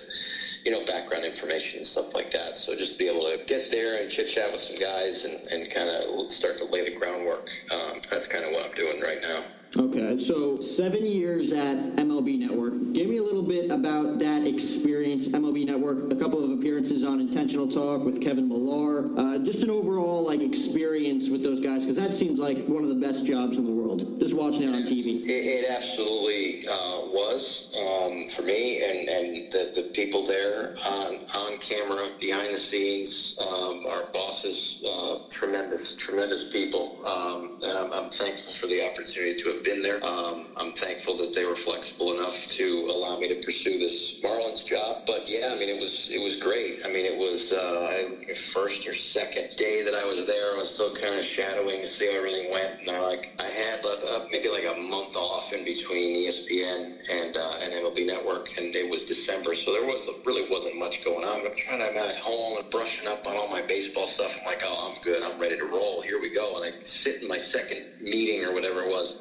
[0.65, 2.57] you know, background information and stuff like that.
[2.57, 5.35] So just to be able to get there and chit chat with some guys and,
[5.53, 7.49] and kind of start to lay the groundwork.
[7.73, 9.43] Um, that's kind of what I'm doing right now.
[9.77, 12.73] Okay, so seven years at MLB Network.
[12.93, 16.13] Give me a little bit about that experience, MLB Network.
[16.13, 19.09] A couple of appearances on Intentional Talk with Kevin Millar.
[19.17, 22.91] Uh, just an overall like experience with those guys, because that seems like one of
[22.91, 24.21] the best jobs in the world.
[24.21, 25.25] Just watching it on TV.
[25.25, 31.17] It, it absolutely uh, was um, for me, and and the, the people there on,
[31.35, 33.39] on camera, behind the scenes.
[33.41, 37.01] Um, our bosses, uh, tremendous, tremendous people.
[37.07, 40.05] Um, and I'm, I'm, thankful for the opportunity to have been there.
[40.05, 44.65] Um, I'm thankful that they were flexible enough to allow me to pursue this Marlins
[44.65, 45.03] job.
[45.07, 46.81] But yeah, I mean, it was it was great.
[46.85, 50.55] I mean, it was uh, first or second day that I was there.
[50.55, 52.81] I was still kind of shadowing to see how everything went.
[52.81, 57.37] And I like I had uh, maybe like a month off in between ESPN and
[57.37, 61.25] uh, and MLB Network, and it was December, so there was really wasn't much going
[61.25, 61.45] on.
[61.45, 64.37] I'm trying to I'm at home and brushing up on all my baseball stuff.
[64.39, 65.23] I'm like, oh, I'm good.
[65.25, 66.03] I'm ready to roll.
[66.03, 66.57] Here we go.
[66.57, 69.21] And I sit in my second meeting or whatever it was.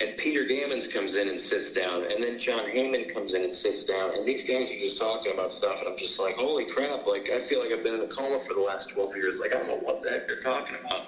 [0.00, 3.54] And Peter Gammons comes in and sits down, and then Jon Heyman comes in and
[3.54, 6.66] sits down, and these guys are just talking about stuff, and I'm just like, holy
[6.66, 7.06] crap!
[7.06, 9.40] Like I feel like I've been in a coma for the last 12 years.
[9.40, 11.06] Like I don't know what the heck they're talking about.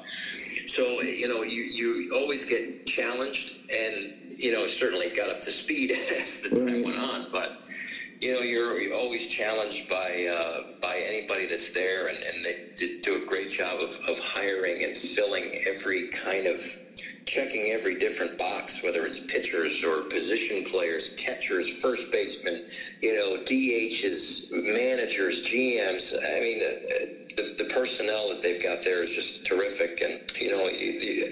[0.68, 5.52] So you know, you you always get challenged, and you know, certainly got up to
[5.52, 7.50] speed as the time went on, but
[8.20, 12.54] you know, you're, you're always challenged by uh, by anybody that's there, and, and they
[13.02, 16.58] do a great job of, of hiring and filling every kind of
[17.28, 22.60] checking every different box, whether it's pitchers or position players, catchers, first basemen,
[23.02, 26.14] you know, DHs, managers, GMs.
[26.14, 26.58] I mean,
[27.36, 30.00] the, the personnel that they've got there is just terrific.
[30.00, 30.64] And, you know,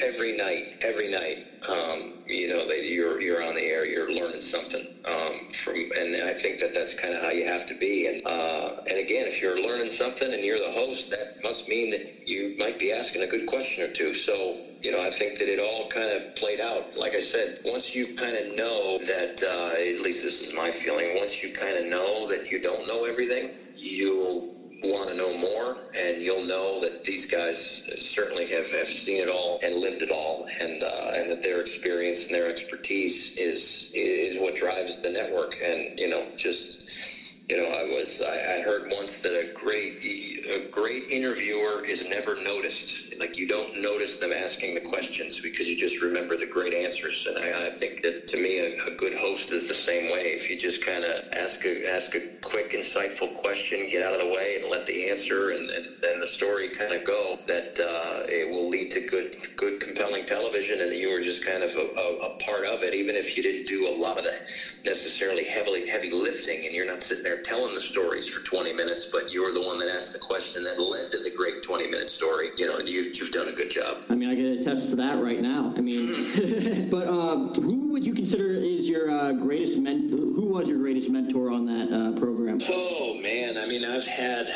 [0.07, 1.37] every night, every night,
[1.69, 6.17] um, you know, they, you're, you're on the air, you're learning something um, from, and
[6.25, 8.07] I think that that's kind of how you have to be.
[8.07, 11.91] And, uh, and again, if you're learning something and you're the host, that must mean
[11.91, 14.13] that you might be asking a good question or two.
[14.13, 14.35] So,
[14.81, 16.97] you know, I think that it all kind of played out.
[16.97, 20.71] Like I said, once you kind of know that, uh, at least this is my
[20.71, 24.56] feeling, once you kind of know that you don't know everything, you'll
[24.93, 29.29] want to know more, and you'll know that these guys certainly have, have seen it
[29.29, 33.91] all and lived it all, and uh, and that their experience and their expertise is
[33.95, 35.55] is what drives the network.
[35.65, 37.16] And you know, just
[37.49, 42.09] you know, I was I, I heard once that a great a great interviewer is
[42.09, 46.47] never noticed like you don't notice them asking the questions because you just remember the
[46.47, 47.27] great answers.
[47.27, 50.37] And I, I think that to me, a, a, good host is the same way.
[50.37, 54.21] If you just kind of ask a ask a quick, insightful question, get out of
[54.21, 55.69] the way, and let the answer and
[56.03, 60.25] then the story kind of go, that uh, it will lead to good, good, compelling
[60.25, 63.37] television, and you were just kind of a, a, a part of it, even if
[63.37, 64.37] you didn't do a lot of the
[64.85, 69.07] necessarily heavily heavy lifting, and you're not sitting there telling the stories for 20 minutes,
[69.07, 72.11] but you're the one that asked the question that led to the great 20 minute
[72.11, 72.47] story.
[72.57, 73.99] You know, and you you've done a good job.
[74.11, 75.73] I mean, I can attest to that right now.
[75.77, 76.09] I mean,
[76.91, 80.09] but uh, who would you consider is your uh, greatest men?
[80.11, 82.61] Who was your greatest mentor on that uh, program?
[82.69, 84.47] Oh man, I mean, I've had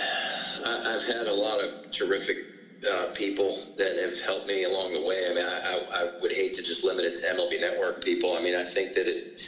[0.66, 2.36] I've had a lot of terrific
[2.88, 5.18] uh, people that have helped me along the way.
[5.30, 8.34] I mean, I, I, I, would hate to just limit it to MLB Network people.
[8.38, 9.38] I mean, I think that it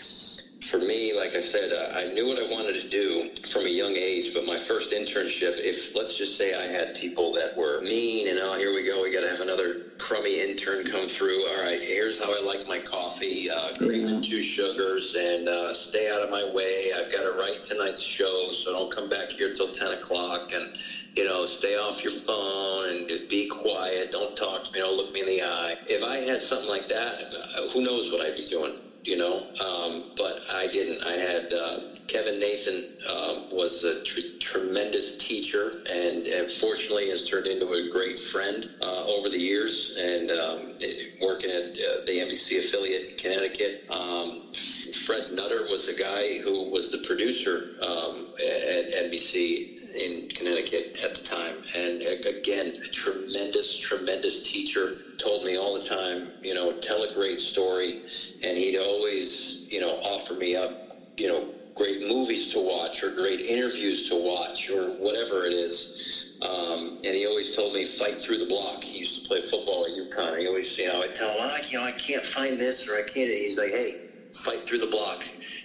[0.73, 3.71] for me, like I said, uh, I knew what I wanted to do from a
[3.71, 4.35] young age.
[4.35, 8.41] But my first internship, if let's just say I had people that were mean and
[8.43, 11.47] oh, here we go, we got to have another crummy intern come through.
[11.47, 15.75] All right, here's how I like my coffee: uh, cream and two sugars, and uh,
[15.75, 16.93] stay out of my way.
[16.97, 20.53] I've got to write tonight's show, so don't come back here till ten o'clock.
[20.55, 20.77] And
[21.17, 24.13] you know, stay off your phone and be quiet.
[24.13, 24.81] Don't talk to me.
[24.81, 25.77] Don't look me in the eye.
[25.87, 28.73] If I had something like that, uh, who knows what I'd be doing?
[29.05, 29.35] You know,
[29.67, 31.05] um, but I didn't.
[31.07, 37.25] I had uh, Kevin Nathan uh, was a tr- tremendous teacher, and, and, fortunately has
[37.25, 39.97] turned into a great friend uh, over the years.
[39.99, 40.59] And um,
[41.23, 44.29] working at uh, the NBC affiliate in Connecticut, um,
[45.07, 51.15] Fred Nutter was the guy who was the producer um, at NBC in Connecticut at
[51.15, 51.57] the time.
[51.77, 54.93] And again, a tremendous, tremendous teacher.
[55.23, 58.03] Told me all the time, you know, tell a great story.
[58.45, 60.73] And he'd always, you know, offer me up,
[61.17, 66.39] you know, great movies to watch or great interviews to watch or whatever it is.
[66.43, 68.83] Um, and he always told me, fight through the block.
[68.83, 70.41] He used to play football at UConn.
[70.41, 72.97] He always, you know, I'd tell him, oh, you know, I can't find this or
[72.97, 73.31] I can't.
[73.31, 74.01] He's like, hey,
[74.45, 75.25] fight through the block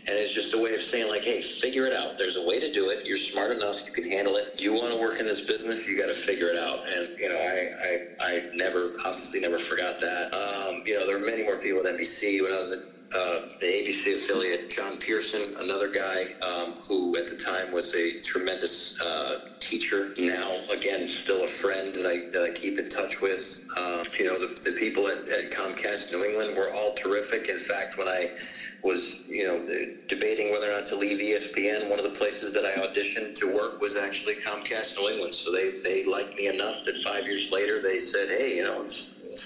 [0.10, 2.18] and it's just a way of saying, like, hey, figure it out.
[2.18, 3.06] There's a way to do it.
[3.06, 3.76] You're smart enough.
[3.86, 4.60] You can handle it.
[4.60, 5.88] You want to work in this business.
[5.88, 6.80] You got to figure it out.
[6.96, 10.34] And, you know, I, I, I never, obviously never forgot that.
[10.34, 13.40] Um, you know, there were many more people at NBC when I was at uh,
[13.60, 18.96] the ABC affiliate, John Pearson, another guy um, who at the time was a tremendous
[19.06, 20.10] uh, teacher.
[20.18, 23.62] Now, again, still a friend that I, that I keep in touch with.
[23.78, 27.50] Uh, you know, the, the people at, at Comcast New England were all terrific.
[27.50, 28.28] In fact, when I
[28.84, 29.62] was, you know,
[30.08, 33.48] debating whether or not to leave ESPN, one of the places that I auditioned to
[33.48, 35.36] work was actually Comcast New England.
[35.36, 38.86] So they, they liked me enough that five years later they said, hey, you know,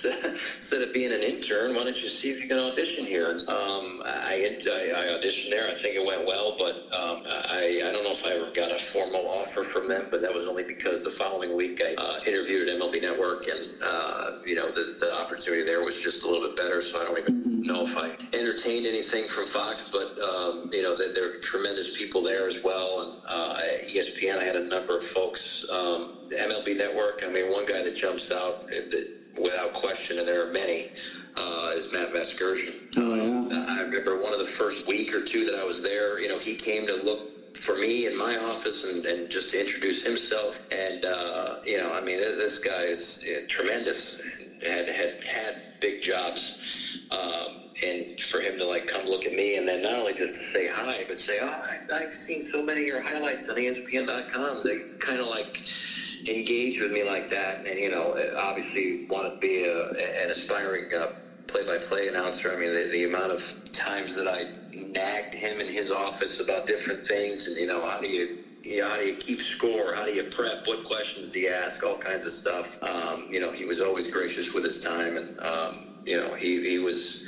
[0.56, 3.30] instead of being an intern, why don't you see if you can audition here?
[3.48, 5.68] Um, I, I, I auditioned there.
[5.68, 8.72] I think it went well, but um, I, I don't know if I ever got
[8.72, 12.20] a formal offer from them, but that was only because the following week I uh,
[12.26, 16.21] interviewed at MLB Network, and uh, you know the, the opportunity there was just
[37.12, 40.60] look for me in my office and, and just to introduce himself.
[40.72, 44.20] And uh, you know, I mean, this guy is tremendous.
[44.62, 46.58] Had had had big jobs.
[47.12, 50.36] Um, and for him to like come look at me and then not only just
[50.36, 53.56] to say hi, but say, "Oh, I, I've seen so many of your highlights on
[53.56, 55.58] ESPN.com." They kind of like
[56.30, 59.88] engage with me like that, and you know, obviously want to be a,
[60.24, 61.08] an aspiring uh,
[61.52, 62.50] play-by-play announcer.
[62.52, 63.42] I mean, the, the amount of
[63.74, 68.00] times that I nagged him in his office about different things, and you know, how
[68.00, 68.28] do you
[68.64, 69.96] you know, how do you keep score?
[69.96, 70.68] How do you prep?
[70.68, 71.84] What questions do you ask?
[71.84, 72.78] All kinds of stuff.
[72.84, 75.74] Um, you know, he was always gracious with his time, and um,
[76.06, 77.24] you know, he, he was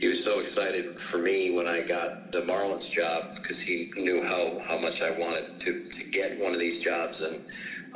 [0.00, 4.22] he was so excited for me when I got the Marlins job because he knew
[4.22, 7.36] how, how much I wanted to, to get one of these jobs, and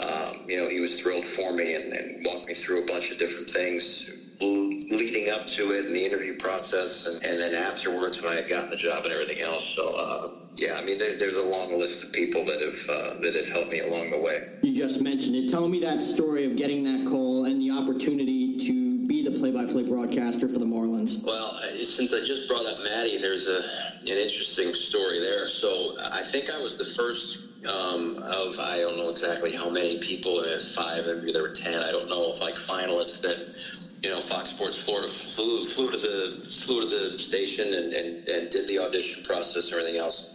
[0.06, 3.10] um, you know, he was thrilled for me and, and walked me through a bunch
[3.10, 4.10] of different things
[4.42, 8.48] leading up to it and the interview process, and, and then afterwards when I had
[8.48, 9.64] gotten the job and everything else.
[9.74, 9.94] So.
[9.96, 13.34] Uh, yeah, I mean, there, there's a long list of people that have uh, that
[13.34, 14.36] have helped me along the way.
[14.62, 15.48] You just mentioned it.
[15.48, 19.84] Tell me that story of getting that call and the opportunity to be the play-by-play
[19.84, 21.24] broadcaster for the Marlins.
[21.24, 23.64] Well, since I just brought up Maddie, there's a
[24.02, 25.48] an interesting story there.
[25.48, 30.00] So I think I was the first um, of I don't know exactly how many
[30.00, 30.42] people,
[30.74, 31.80] five, maybe there were ten.
[31.80, 36.46] I don't know, like finalists that you know Fox Sports Florida flew flew to the
[36.60, 40.28] flew to the station and, and, and did the audition process and everything else.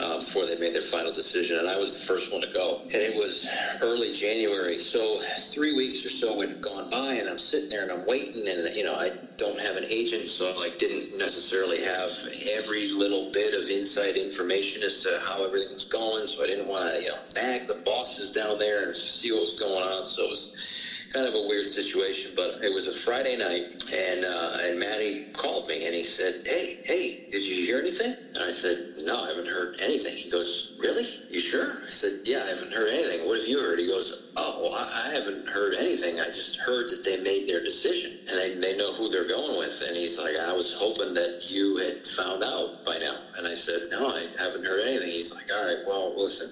[0.00, 2.78] Uh, before they made their final decision, and I was the first one to go.
[2.84, 3.48] And it was
[3.82, 5.18] early January, so
[5.50, 8.68] three weeks or so had gone by, and I'm sitting there and I'm waiting, and
[8.76, 12.12] you know I don't have an agent, so I like didn't necessarily have
[12.54, 16.28] every little bit of inside information as to how everything was going.
[16.28, 19.40] So I didn't want to you know nag the bosses down there and see what
[19.40, 20.04] was going on.
[20.04, 24.24] So it was kind of a weird situation, but it was a Friday night, and
[24.24, 28.44] uh, and Matty called me and he said, "Hey, hey, did you hear anything?" And
[28.44, 31.06] I said, "No, I haven't heard anything." He goes, "Really?
[31.28, 33.26] You sure?" I said, "Yeah, I haven't heard anything.
[33.26, 36.20] What have you heard?" He goes, "Oh, well, I haven't heard anything.
[36.20, 39.58] I just heard that they made their decision and they, they know who they're going
[39.58, 43.46] with." And he's like, "I was hoping that you had found out by now." And
[43.46, 46.48] I said, "No, I haven't heard anything." He's like, "All right, well, listen."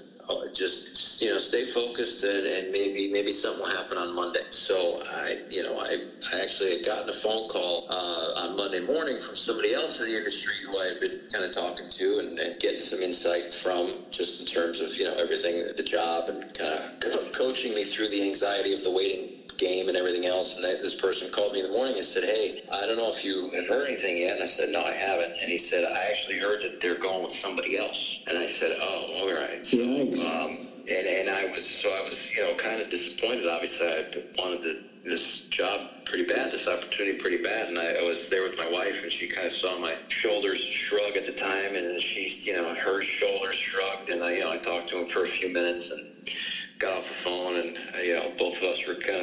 [0.53, 4.41] Just you know stay focused and, and, maybe maybe something will happen on Monday.
[4.51, 6.01] So I you know I,
[6.33, 10.11] I actually had gotten a phone call uh, on Monday morning from somebody else in
[10.11, 13.53] the industry who I had been kind of talking to and, and, getting some insight
[13.53, 17.85] from just in terms of you know everything the job and kind of coaching me
[17.85, 20.57] through the anxiety of the waiting game and everything else.
[20.57, 23.24] And this person called me in the morning and said, "Hey, I don't know if
[23.24, 26.11] you have heard anything yet." And I said, "No, I haven't." And he said, "I
[26.11, 29.78] actually heard that they're going with somebody else." And I said, "Oh, all right." So,
[29.80, 30.50] um,
[30.88, 33.46] and and I was so I was you know kind of disappointed.
[33.46, 34.02] Obviously, I
[34.38, 38.42] wanted to, this job pretty bad, this opportunity pretty bad, and I, I was there
[38.42, 42.02] with my wife, and she kind of saw my shoulders shrug at the time, and
[42.02, 45.22] she you know her shoulders shrugged, and I you know I talked to him for
[45.22, 46.07] a few minutes and
[46.78, 49.16] got off the phone, and you know, both of us were kind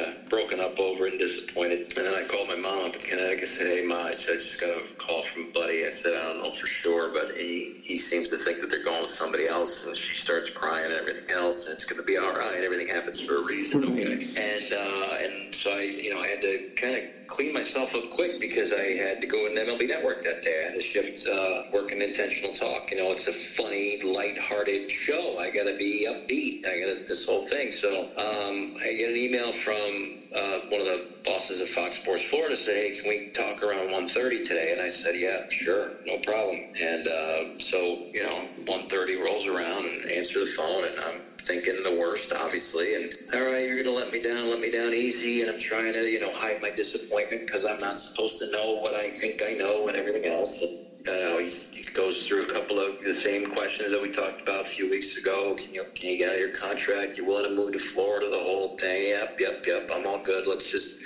[4.20, 6.66] Said, I just got a call from a buddy." I said, "I don't know for
[6.66, 10.16] sure, but he he seems to think that they're going with somebody else." And she
[10.16, 11.66] starts crying and everything else.
[11.66, 12.60] And it's going to be all right.
[12.64, 13.84] Everything happens for a reason.
[13.84, 14.14] Okay.
[14.36, 18.08] And uh, and so I, you know, I had to kind of clean myself up
[18.10, 20.60] quick because I had to go in the MLB Network that day.
[20.62, 22.90] I had to shift uh, working intentional talk.
[22.90, 25.38] You know, it's a funny, light-hearted show.
[25.38, 26.58] I got to be upbeat.
[26.66, 27.72] I got this whole thing.
[27.72, 32.24] So um, I get an email from uh, one of the bosses at Fox Sports
[32.24, 36.18] Florida said, "Hey, can we talk around 1:30 today?" And I said, "Yeah, sure, no
[36.18, 41.22] problem." And uh, so you know, 1:30 rolls around and answer the phone, and I'm
[41.44, 42.94] thinking the worst, obviously.
[42.94, 45.94] And all right, you're gonna let me down, let me down easy, and I'm trying
[45.94, 49.42] to, you know, hide my disappointment because I'm not supposed to know what I think
[49.44, 50.62] I know and everything else.
[50.62, 50.70] And,
[51.08, 54.64] uh, he, goes through a couple of the same questions that we talked about a
[54.68, 55.54] few weeks ago.
[55.54, 57.16] Can you can you get out of your contract?
[57.18, 58.28] You want to move to Florida?
[58.30, 59.08] The whole thing?
[59.10, 59.90] Yep, yep, yep.
[59.94, 60.46] I'm all good.
[60.46, 60.96] Let's just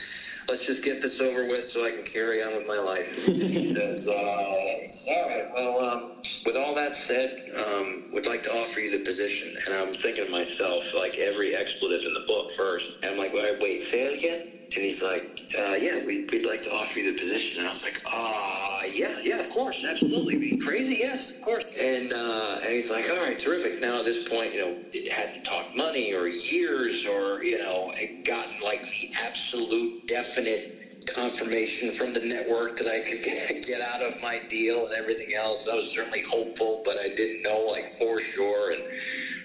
[0.49, 3.27] let's just get this over with so I can carry on with my life.
[3.27, 6.13] he says, uh, all right, well, um,
[6.47, 9.55] with all that said, um, would like to offer you the position.
[9.67, 13.05] And I'm thinking to myself, like every expletive in the book first.
[13.05, 14.58] And I'm like, wait, wait say it again?
[14.75, 15.23] And he's like,
[15.59, 17.61] uh, yeah, we, would like to offer you the position.
[17.61, 20.59] And I was like, ah, uh, yeah, yeah, of course, absolutely.
[20.59, 21.65] Crazy, yes, of course.
[21.81, 23.81] And uh, and he's like, all right, terrific.
[23.81, 27.93] Now at this point, you know, it hadn't talked money or years or you know,
[28.25, 33.23] gotten like the absolute definite confirmation from the network that I could
[33.67, 35.67] get out of my deal and everything else.
[35.67, 38.83] I was certainly hopeful, but I didn't know like for sure and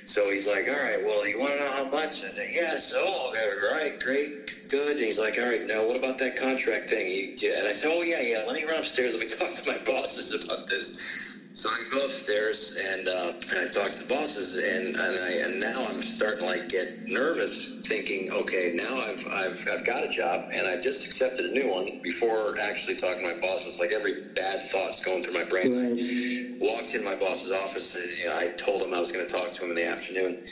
[0.05, 2.23] so he's like, all right, well, you want to know how much?
[2.23, 2.93] I said, yes.
[2.95, 4.91] Oh, all right, great, good.
[4.97, 7.29] And he's like, all right, now what about that contract thing?
[7.57, 9.13] and I said, oh, yeah, yeah, let me run upstairs.
[9.13, 11.32] Let me talk to my bosses about this.
[11.55, 15.31] So I go upstairs and, uh, and I talk to the bosses, and and, I,
[15.45, 20.03] and now I'm starting to like get nervous, thinking, okay, now I've I've I've got
[20.03, 22.01] a job, and I've just accepted a new one.
[22.01, 25.69] Before actually talking to my boss, it's like every bad thought's going through my brain.
[25.69, 26.57] Right.
[26.59, 29.31] Walked in my boss's office, and you know, I told him I was going to
[29.31, 30.43] talk to him in the afternoon,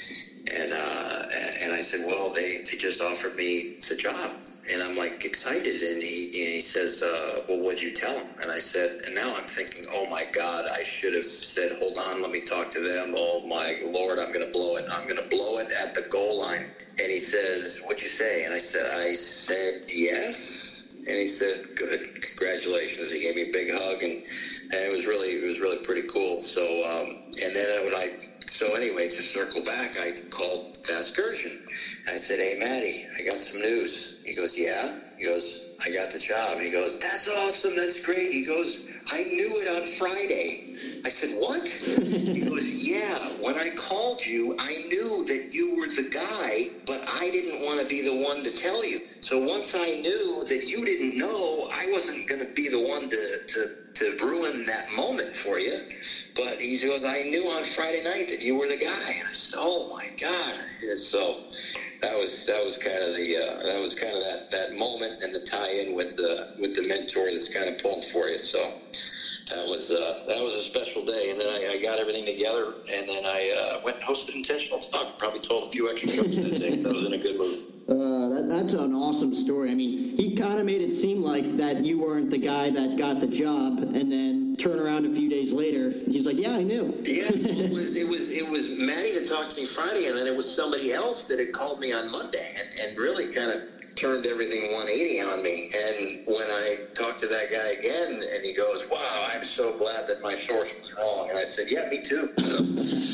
[0.56, 1.24] and uh,
[1.62, 4.32] and I said, well, they they just offered me the job
[4.72, 8.28] and I'm like excited, and he, and he says, uh, "Well, what'd you tell him?"
[8.42, 11.98] And I said, and now I'm thinking, "Oh my God, I should have said, hold
[11.98, 14.86] on, let me talk to them." Oh my Lord, I'm going to blow it.
[14.92, 16.68] I'm going to blow it at the goal line.
[17.02, 20.70] And he says, "What'd you say?" And I said, "I said yes."
[21.08, 24.14] And he said, "Good, congratulations." He gave me a big hug, and
[24.74, 26.39] and it was really it was really pretty cool.
[26.41, 27.08] So um,
[27.43, 28.12] and then when I
[28.47, 31.54] so anyway, to circle back, I called Vasgersian.
[32.08, 34.91] I said, "Hey, Maddie, I got some news." He goes, yeah.
[35.18, 36.59] He goes, I got the job.
[36.59, 37.75] He goes, that's awesome.
[37.75, 38.32] That's great.
[38.32, 40.75] He goes, I knew it on Friday.
[41.03, 41.67] I said, what?
[41.67, 43.17] he goes, yeah.
[43.41, 47.82] When I called you, I knew that you were the guy, but I didn't want
[47.82, 48.99] to be the one to tell you.
[49.21, 53.09] So once I knew that you didn't know, I wasn't going to be the one
[53.09, 55.77] to, to, to ruin that moment for you.
[56.36, 59.13] But he goes, I knew on Friday night that you were the guy.
[59.19, 60.55] And I said, oh my God.
[60.84, 61.36] And so
[62.02, 65.22] that was that was kind of the uh, that was kind of that, that moment
[65.24, 68.38] and the tie-in with the with the mentor that's kind of pulling for you.
[68.38, 71.30] So that was uh, that was a special day.
[71.32, 74.80] And then I, I got everything together, and then I uh, went and hosted intentional
[74.80, 75.18] talk.
[75.20, 77.70] Probably told a few extra jokes that day because I was in a good mood.
[77.89, 79.71] Uh, that, that's an awesome story.
[79.71, 82.97] I mean, he kind of made it seem like that you weren't the guy that
[82.97, 86.63] got the job, and then turn around a few days later, he's like, "Yeah, I
[86.63, 90.15] knew." Yeah, it was it was it was Maddie that talked to me Friday, and
[90.15, 93.51] then it was somebody else that had called me on Monday, and, and really kind
[93.51, 93.61] of
[93.95, 95.71] turned everything 180 on me.
[95.75, 100.07] And when I talked to that guy again, and he goes, "Wow, I'm so glad
[100.07, 102.29] that my source was wrong," and I said, "Yeah, me too."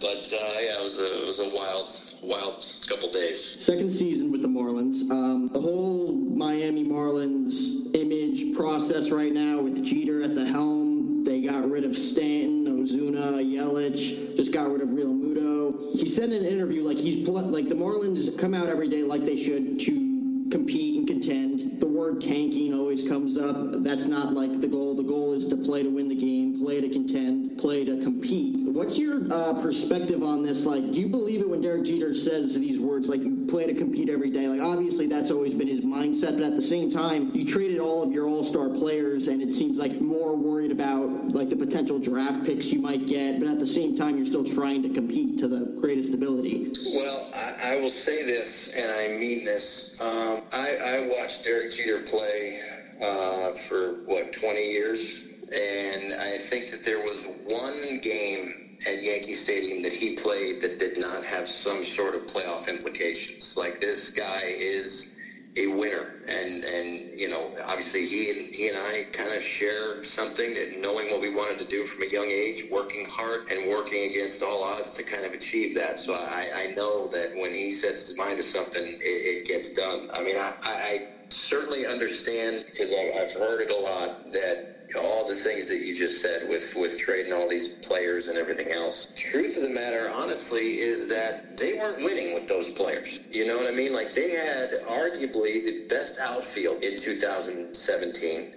[0.00, 3.56] but uh, yeah, it was a, it was a wild wild couple days.
[3.64, 5.10] Second season with the Marlins.
[5.10, 11.24] Um, the whole Miami Marlins image process right now with Jeter at the helm.
[11.24, 15.98] They got rid of Stanton, Ozuna, Yelich, just got rid of Realmuto.
[15.98, 19.22] He said in an interview like he's like the Marlins come out every day like
[19.22, 21.80] they should to compete and contend.
[21.80, 23.56] The word tanking always comes up.
[23.82, 24.94] That's not like the goal.
[24.94, 28.56] The goal is to play to win the game, play to contend, play to compete.
[28.74, 30.66] What's your uh, perspective on this?
[30.66, 33.74] Like, do you believe it when Derek Jeter says these words, like, you play to
[33.74, 34.48] compete every day?
[34.48, 38.02] Like, obviously, that's always been his mindset, but at the same time, you traded all
[38.02, 42.00] of your all star players, and it seems like more worried about, like, the potential
[42.00, 45.38] draft picks you might get, but at the same time, you're still trying to compete
[45.38, 46.72] to the greatest ability.
[46.96, 50.00] Well, I, I will say this, and I mean this.
[50.02, 52.58] Um, I, I watched Derek Jeter play
[53.00, 55.25] uh, for, what, 20 years?
[55.54, 58.48] And I think that there was one game
[58.86, 63.56] at Yankee Stadium that he played that did not have some sort of playoff implications.
[63.56, 65.14] Like this guy is
[65.58, 70.02] a winner, and and you know obviously he and he and I kind of share
[70.04, 73.68] something that knowing what we wanted to do from a young age, working hard and
[73.70, 75.98] working against all odds to kind of achieve that.
[75.98, 79.70] So I, I know that when he sets his mind to something, it, it gets
[79.70, 80.08] done.
[80.14, 84.58] I mean I, I certainly understand because I've heard it a lot that
[84.94, 88.72] all the things that you just said with, with trading all these players and everything
[88.72, 89.12] else.
[89.16, 93.20] Truth of the matter, honestly, is that they weren't winning with those players.
[93.30, 93.92] You know what I mean?
[93.92, 98.52] Like they had arguably the best outfield in 2017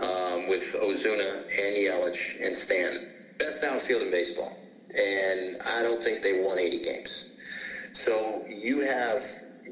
[0.00, 3.16] um, with Ozuna and Yelich and Stan.
[3.38, 4.56] Best outfield in baseball.
[4.96, 7.32] And I don't think they won 80 games.
[7.92, 9.22] So you have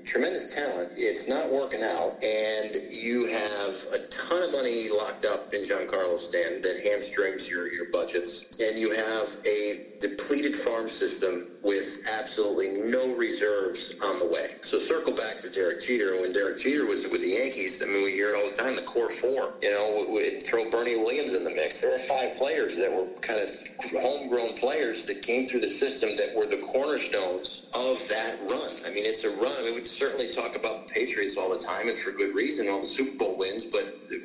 [0.04, 0.90] tremendous talent.
[0.96, 6.18] It's not working out, and you have a ton of money locked up in Giancarlo
[6.18, 12.68] Stanton that hamstrings your, your budgets, and you have a depleted farm system with absolutely
[12.90, 14.54] no reserves on the way.
[14.62, 16.12] So circle back to Derek Jeter.
[16.20, 18.76] When Derek Jeter was with the Yankees, I mean, we hear it all the time,
[18.76, 19.54] the core four.
[19.62, 21.80] You know, we, throw Bernie Williams in the mix.
[21.80, 23.48] There were five players that were kind of
[24.02, 28.72] homegrown players players that came through the system that were the cornerstones of that run.
[28.84, 29.52] I mean, it's a run.
[29.60, 32.70] I mean, we certainly talk about the Patriots all the time, and for good reason,
[32.70, 33.64] all the Super Bowl wins.
[33.64, 33.84] But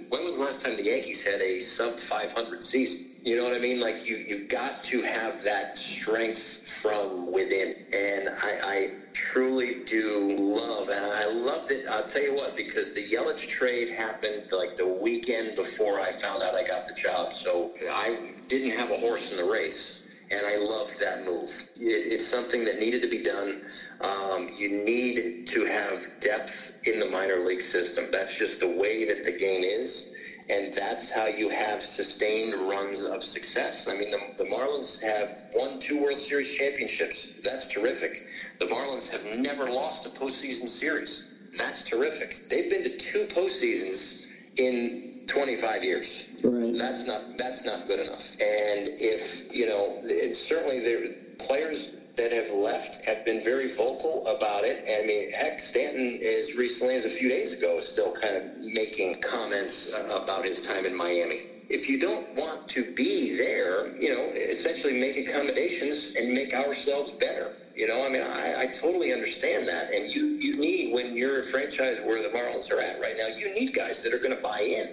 [0.10, 3.10] when was the last time the Yankees had a sub 500 season?
[3.24, 3.82] You know what I mean?
[3.82, 10.30] Like you, you've got to have that strength from within, and I, I truly do
[10.40, 11.86] love, and I loved it.
[11.92, 16.42] I'll tell you what, because the Yelich trade happened like the weekend before I found
[16.42, 18.16] out I got the job, so I
[18.48, 19.99] didn't have a horse in the race
[20.32, 21.50] and I loved that move.
[21.76, 23.62] It, it's something that needed to be done.
[24.02, 28.10] Um, you need to have depth in the minor league system.
[28.12, 30.06] That's just the way that the game is
[30.50, 33.88] and that's how you have sustained runs of success.
[33.88, 37.40] I mean, the, the Marlins have won two World Series championships.
[37.44, 38.18] That's terrific.
[38.60, 41.30] The Marlins have never lost a postseason series.
[41.58, 42.36] That's terrific.
[42.50, 44.26] They've been to two postseasons
[44.58, 46.26] in 25 years.
[46.44, 46.74] Right.
[46.76, 48.34] That's not that's not good enough.
[48.42, 51.02] And if you know, it's certainly there
[51.40, 54.84] players that have left have been very vocal about it.
[54.90, 58.44] I mean, heck, Stanton, as recently as a few days ago, is still kind of
[58.58, 61.40] making comments uh, about his time in Miami.
[61.70, 67.14] If you don't want to be there, you know, essentially make accommodations and make ourselves
[67.14, 67.54] better.
[67.76, 69.94] You know, I mean, I, I totally understand that.
[69.94, 73.28] And you, you need, when you're a franchise where the Marlins are at right now,
[73.28, 74.88] you need guys that are going to buy in.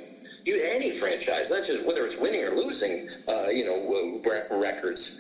[0.47, 3.83] You any franchise, not just whether it's winning or losing, uh, you know,
[4.61, 5.19] records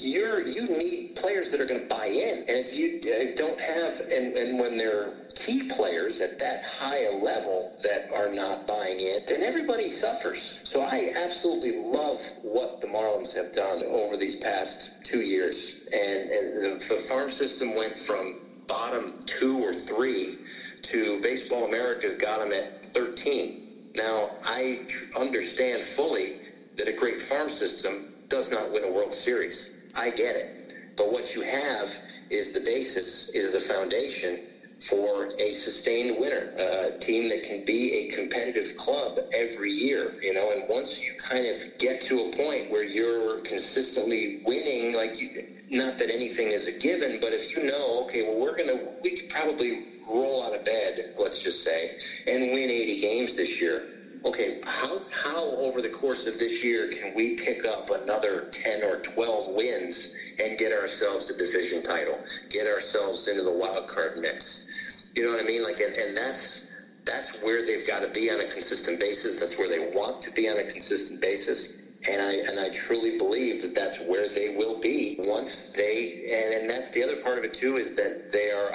[0.00, 3.60] you're you need players that are going to buy in, and if you uh, don't
[3.60, 8.66] have, and, and when they're key players at that high a level that are not
[8.66, 10.60] buying in, then everybody suffers.
[10.64, 16.30] So I absolutely love what the Marlins have done over these past two years, and,
[16.30, 18.34] and the, the farm system went from
[18.66, 20.38] bottom two or three
[20.82, 23.69] to Baseball America's got them at 13.
[23.96, 24.86] Now I
[25.18, 26.40] understand fully
[26.76, 29.74] that a great farm system does not win a World Series.
[29.96, 30.96] I get it.
[30.96, 31.88] But what you have
[32.30, 34.38] is the basis, is the foundation
[34.80, 40.32] for a sustained winner, a team that can be a competitive club every year, you
[40.32, 45.20] know, and once you kind of get to a point where you're consistently winning, like
[45.20, 45.28] you,
[45.70, 48.88] not that anything is a given, but if you know, okay, well, we're going to,
[49.02, 53.60] we could probably roll out of bed, let's just say, and win 80 games this
[53.60, 58.50] year okay, how, how over the course of this year can we pick up another
[58.52, 62.18] 10 or 12 wins and get ourselves a division title,
[62.50, 65.12] get ourselves into the wild card mix?
[65.16, 65.62] You know what I mean?
[65.62, 66.66] Like, and, and that's
[67.06, 69.40] that's where they've got to be on a consistent basis.
[69.40, 71.78] That's where they want to be on a consistent basis.
[72.08, 76.62] And I and I truly believe that that's where they will be once they and,
[76.62, 78.69] and that's the other part of it too is that they are.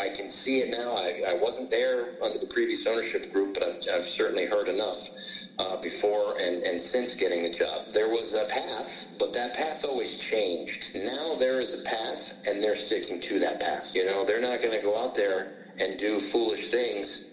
[0.46, 0.94] See it now.
[0.94, 5.10] I, I wasn't there under the previous ownership group, but I've, I've certainly heard enough
[5.58, 7.90] uh, before and, and since getting the job.
[7.96, 10.92] There was a path, but that path always changed.
[10.94, 13.92] Now there is a path, and they're sticking to that path.
[13.96, 15.48] You know, they're not going to go out there
[15.80, 17.26] and do foolish things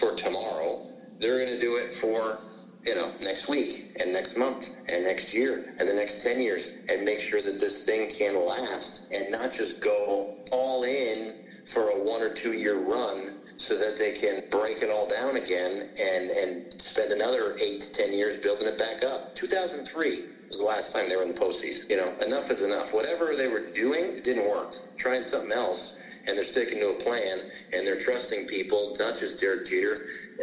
[0.00, 0.74] for tomorrow.
[1.20, 2.40] They're going to do it for
[2.86, 6.78] you know, next week and next month and next year and the next 10 years
[6.90, 11.34] and make sure that this thing can last and not just go all in
[11.66, 15.36] for a one or two year run so that they can break it all down
[15.36, 19.34] again and, and spend another eight to ten years building it back up.
[19.34, 21.90] 2003 was the last time they were in the postseason.
[21.90, 22.92] You know, enough is enough.
[22.92, 24.74] Whatever they were doing, it didn't work.
[24.96, 27.38] Trying something else, and they're sticking to a plan,
[27.72, 29.96] and they're trusting people, not just Derek Jeter,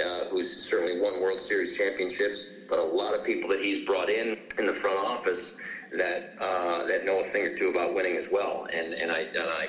[0.04, 4.10] uh, who's certainly won World Series championships, but a lot of people that he's brought
[4.10, 5.56] in in the front office
[5.98, 8.68] that uh, that know a thing or two about winning as well.
[8.76, 9.68] And and I and I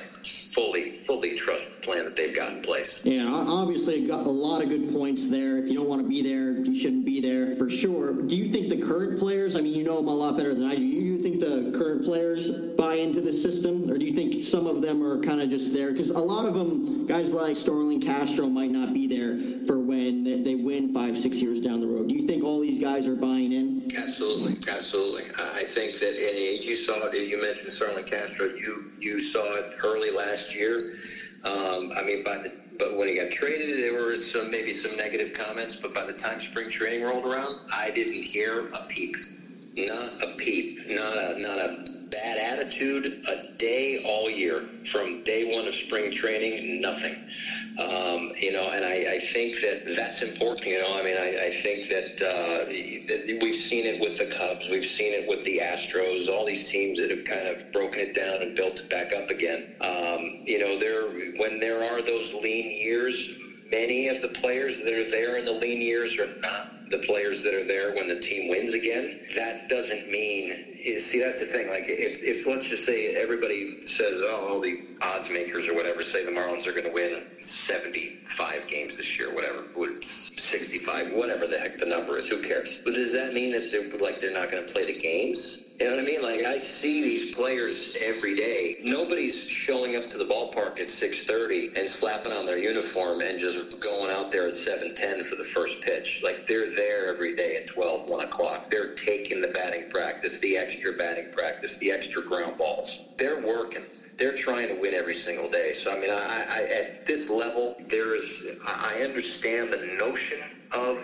[0.55, 3.05] fully fully trust the plan that they've got in place.
[3.05, 5.57] Yeah, obviously got a lot of good points there.
[5.57, 8.25] If you don't want to be there, you shouldn't be there for sure.
[8.25, 9.55] Do you think the current players?
[9.55, 10.79] I mean, you know them a lot better than I do.
[10.79, 14.65] Do you think the current players buy into the system, or do you think some
[14.65, 15.91] of them are kind of just there?
[15.91, 20.43] Because a lot of them, guys like Starlin Castro, might not be there for when
[20.43, 22.07] they win five, six years down the road.
[22.09, 23.83] Do you think all these guys are buying in?
[23.97, 25.23] Absolutely, absolutely.
[25.37, 27.15] I think that and you saw it.
[27.15, 28.47] You mentioned Starlin Castro.
[28.47, 30.77] You you saw it early last year.
[31.43, 34.95] Um, I mean, by the but when he got traded, there were some maybe some
[34.97, 35.75] negative comments.
[35.75, 39.15] But by the time spring training rolled around, I didn't hear a peep,
[39.77, 45.53] not a peep, not a not a bad attitude a day all year from day
[45.55, 46.81] one of spring training.
[46.81, 47.15] Nothing.
[47.75, 50.67] Um, you know, and I, I, think that that's important.
[50.67, 54.27] You know, I mean, I, I think that, uh, that, we've seen it with the
[54.27, 57.99] Cubs, we've seen it with the Astros, all these teams that have kind of broken
[57.99, 59.75] it down and built it back up again.
[59.81, 61.03] Um, you know, there
[61.41, 63.37] when there are those lean years,
[63.73, 67.43] many of the players that are there in the lean years are not the players
[67.43, 69.19] that are there when the team wins again.
[69.35, 71.67] That doesn't mean see that's the thing.
[71.67, 76.03] Like if, if let's just say everybody says, oh, all the odds makers or whatever
[76.03, 79.63] say the Marlins are going to win 75 games this year, whatever,
[80.01, 82.81] 65, whatever the heck the number is, who cares?
[82.85, 85.64] But does that mean that they're like they're not going to play the games?
[85.79, 86.21] You know what I mean?
[86.23, 88.77] Like I see these players every day.
[88.83, 93.83] Nobody's showing up to the ballpark at 6:30 and slapping on their uniform and just
[93.83, 96.21] going out there at 7:10 for the first pitch.
[96.23, 98.67] Like they're there every day at 12, 1 o'clock.
[98.69, 103.01] They're taking the batting practice, the extra batting practice, the extra ground balls.
[103.17, 103.83] They're working
[104.17, 105.73] they're trying to win every single day.
[105.73, 110.39] So I mean, I, I at this level, there is I understand the notion
[110.71, 110.99] of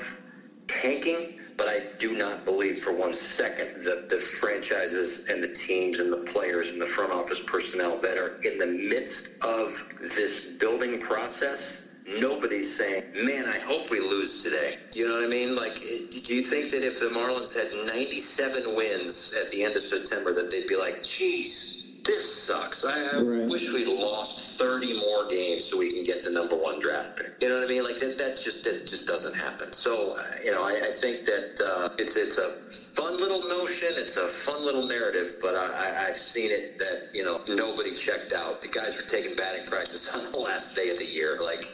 [0.67, 5.99] tanking, but I do not believe for one second that the franchises and the teams
[5.99, 10.45] and the players and the front office personnel that are in the midst of this
[10.45, 11.83] building process
[12.19, 14.75] nobody's saying, man, I hope we lose today.
[14.95, 15.55] You know what I mean?
[15.55, 19.81] Like, do you think that if the Marlins had 97 wins at the end of
[19.81, 21.70] September, that they'd be like, geez,
[22.03, 22.83] this sucks.
[22.83, 23.49] I, I right.
[23.49, 27.37] wish we lost 30 more games so we can get the number one draft pick.
[27.41, 27.83] You know what I mean?
[27.83, 29.71] Like that, that just that just doesn't happen.
[29.73, 32.57] So uh, you know, I, I think that uh, it's it's a
[32.95, 33.89] fun little notion.
[33.93, 38.33] It's a fun little narrative, but I, I've seen it that you know nobody checked
[38.33, 38.61] out.
[38.61, 41.65] The guys were taking batting practice on the last day of the year, like.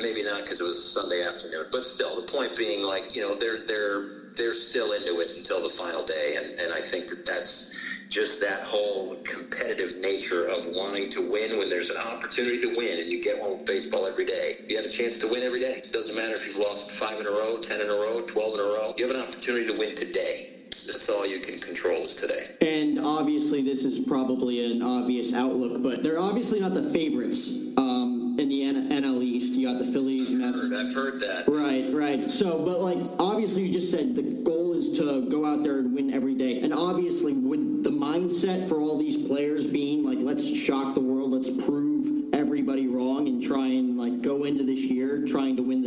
[0.00, 3.34] Maybe not because it was Sunday afternoon, but still, the point being, like you know,
[3.34, 7.26] they're they're they're still into it until the final day, and, and I think that
[7.26, 12.74] that's just that whole competitive nature of wanting to win when there's an opportunity to
[12.76, 14.56] win and you get one with baseball every day.
[14.68, 15.78] You have a chance to win every day.
[15.78, 18.54] It doesn't matter if you've lost five in a row, ten in a row, twelve
[18.54, 18.92] in a row.
[18.98, 20.56] You have an opportunity to win today.
[20.86, 22.56] That's all you can control is today.
[22.60, 27.56] And obviously, this is probably an obvious outlook, but they're obviously not the favorites.
[27.76, 29.52] Um, in the NL East.
[29.54, 31.44] You got the Phillies, I've heard that.
[31.46, 32.24] Right, right.
[32.24, 35.94] So, but like obviously, you just said the goal is to go out there and
[35.94, 40.48] win every day, and obviously, with the mindset for all these players being like, let's
[40.48, 45.24] shock the world, let's prove everybody wrong, and try and like go into this year
[45.26, 45.79] trying to win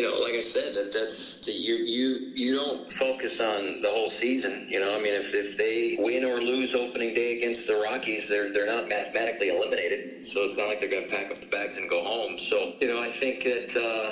[0.00, 3.90] you know, like I said, that that's the, you you you don't focus on the
[3.90, 4.64] whole season.
[4.66, 8.26] You know, I mean, if, if they win or lose opening day against the Rockies,
[8.26, 11.48] they're they're not mathematically eliminated so it's not like they're going to pack up the
[11.48, 12.36] bags and go home.
[12.38, 14.10] So, you know, I think that, uh,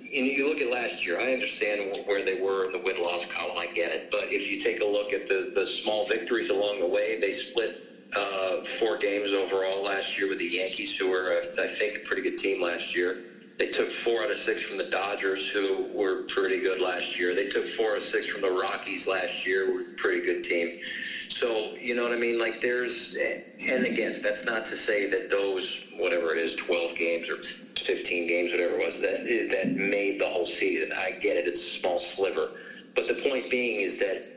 [0.00, 3.24] you, you look at last year, I understand where they were in the win loss
[3.26, 4.10] column, I get it.
[4.10, 7.32] But if you take a look at the, the small victories along the way, they
[7.32, 7.76] split
[8.16, 12.22] uh, four games overall last year with the Yankees, who were, I think, a pretty
[12.22, 13.16] good team last year.
[13.58, 17.34] They took four out of six from the Dodgers, who were pretty good last year.
[17.34, 20.42] They took four out of six from the Rockies last year, were a pretty good
[20.42, 20.80] team.
[21.28, 22.38] So, you know what I mean?
[22.38, 27.30] Like there's, and again, that's not to say that those, whatever it is, 12 games
[27.30, 30.90] or 15 games, whatever it was, that, that made the whole season.
[30.96, 31.46] I get it.
[31.46, 32.48] It's a small sliver.
[32.94, 34.30] But the point being is that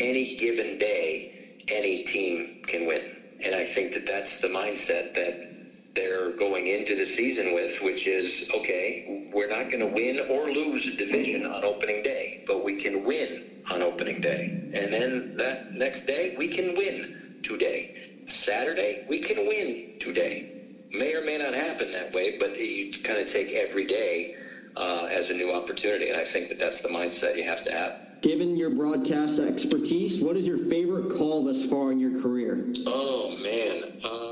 [0.00, 3.22] any given day, any team can win.
[3.44, 5.63] And I think that that's the mindset that
[5.94, 10.50] they're going into the season with, which is, okay, we're not going to win or
[10.50, 14.70] lose a division on opening day, but we can win on opening day.
[14.74, 17.96] And then that next day, we can win today.
[18.26, 20.50] Saturday, we can win today.
[20.92, 24.34] May or may not happen that way, but you kind of take every day
[24.76, 26.08] uh, as a new opportunity.
[26.10, 28.00] And I think that that's the mindset you have to have.
[28.22, 32.64] Given your broadcast expertise, what is your favorite call thus far in your career?
[32.86, 33.92] Oh, man.
[34.02, 34.23] Uh,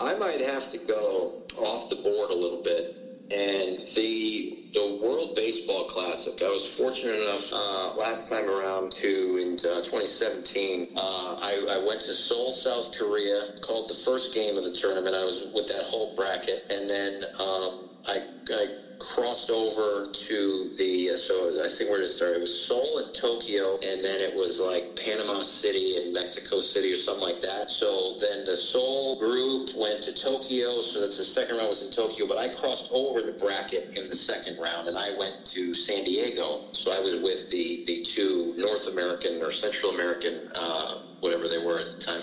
[0.00, 2.96] I might have to go off the board a little bit.
[3.30, 6.34] And the the World Baseball Classic.
[6.42, 10.94] I was fortunate enough uh, last time around to in uh, 2017.
[10.96, 15.14] Uh, I, I, went to Seoul, South Korea, called the first game of the tournament.
[15.14, 21.10] I was with that whole bracket, and then um, I, I crossed over to the
[21.10, 22.36] uh, so I think where it start?
[22.36, 26.92] It was Seoul and Tokyo, and then it was like Panama City and Mexico City
[26.92, 27.70] or something like that.
[27.70, 31.90] So then the Seoul group went to Tokyo, so that's the second round was in
[31.90, 32.26] Tokyo.
[32.28, 36.04] But I crossed over the bracket in the second round, and I went to San
[36.04, 36.68] Diego.
[36.72, 41.58] So I was with the the two North American or Central American, uh, whatever they
[41.58, 42.22] were at the time.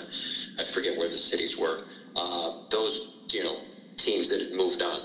[0.60, 1.78] I forget where the cities were.
[2.16, 3.56] Uh, those you know
[3.98, 5.00] teams that had moved on.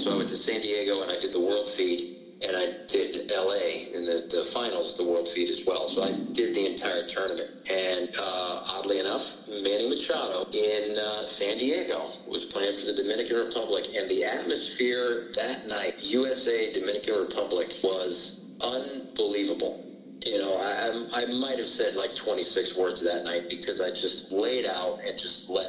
[0.00, 2.00] So I went to San Diego and I did the World Feed,
[2.48, 5.92] and I did LA in the, the finals, the World Feed as well.
[5.92, 7.44] So I did the entire tournament.
[7.68, 12.00] And uh, oddly enough, Manny Machado in uh, San Diego
[12.32, 18.40] was playing for the Dominican Republic, and the atmosphere that night, USA Dominican Republic, was
[18.64, 19.84] unbelievable.
[20.24, 24.32] You know, I, I might have said like 26 words that night because I just
[24.32, 25.68] laid out and just let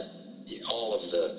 [0.71, 1.35] all of the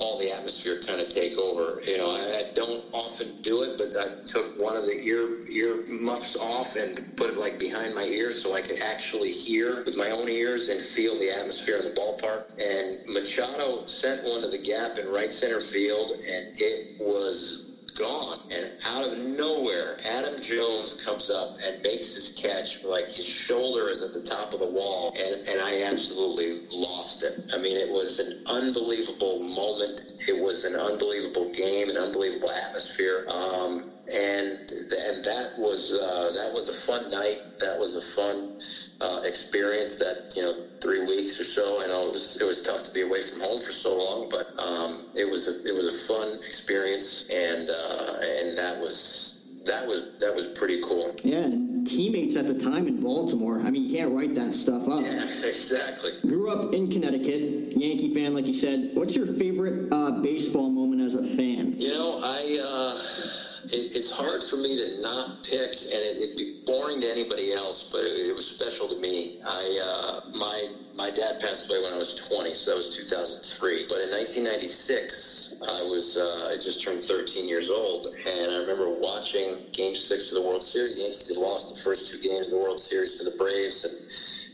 [0.00, 1.80] all the atmosphere kind of take over.
[1.86, 5.24] You know, I, I don't often do it, but I took one of the ear
[5.52, 9.84] ear muffs off and put it like behind my ears so I could actually hear
[9.84, 12.50] with my own ears and feel the atmosphere in the ballpark.
[12.64, 17.69] And Machado sent one to the gap in right center field, and it was
[18.00, 18.40] gone.
[18.50, 22.82] And out of nowhere, Adam Jones comes up and makes his catch.
[22.82, 27.22] Like his shoulder is at the top of the wall, and, and I absolutely lost
[27.22, 27.44] it.
[27.52, 30.24] I mean, it was an unbelievable moment.
[30.26, 33.24] It was an unbelievable game, an unbelievable atmosphere.
[33.34, 34.58] Um, and
[35.06, 37.42] and that was uh, that was a fun night.
[37.60, 38.58] That was a fun
[39.00, 39.96] uh, experience.
[39.96, 41.82] That you know, three weeks or so.
[41.82, 44.28] I know it was it was tough to be away from home for so long,
[44.30, 49.40] but um, it was a, it was a fun experience, and uh, and that was
[49.66, 51.14] that was that was pretty cool.
[51.22, 51.48] Yeah,
[51.84, 53.60] teammates at the time in Baltimore.
[53.60, 55.00] I mean, you can't write that stuff up.
[55.02, 56.10] Yeah, exactly.
[56.28, 58.90] Grew up in Connecticut, Yankee fan, like you said.
[58.94, 61.78] What's your favorite uh, baseball moment as a fan?
[61.78, 62.58] You know, I.
[62.64, 63.39] Uh,
[63.72, 67.52] it, it's hard for me to not pick, and it, it'd be boring to anybody
[67.52, 69.38] else, but it, it was special to me.
[69.44, 70.58] I uh, my
[70.94, 73.86] my dad passed away when I was 20, so that was 2003.
[73.88, 78.90] But in 1996, I was uh, I just turned 13 years old, and I remember
[78.90, 80.96] watching Game Six of the World Series.
[80.96, 83.84] The Yankees had lost the first two games of the World Series to the Braves,
[83.84, 83.94] and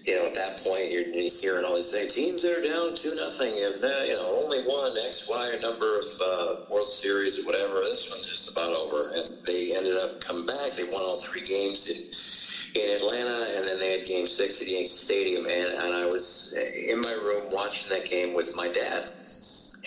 [0.07, 1.05] you know, at that point, you're,
[1.43, 2.15] hearing all these things.
[2.15, 3.75] Teams that are down two nothing, and
[4.07, 7.75] you know, only one X, Y, number of uh, World Series or whatever.
[7.75, 10.73] This one's just about over, and they ended up coming back.
[10.77, 12.07] They won all three games in
[12.77, 16.55] in Atlanta, and then they had Game Six at Yankee Stadium, and, and I was
[16.89, 19.11] in my room watching that game with my dad,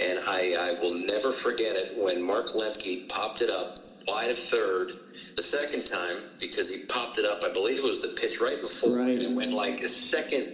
[0.02, 4.38] and I, I will never forget it when Mark Lemke popped it up wide of
[4.38, 4.92] third
[5.40, 7.40] the second time because he popped it up.
[7.46, 9.12] I believe it was the pitch right before, Right.
[9.12, 10.50] and it went like a second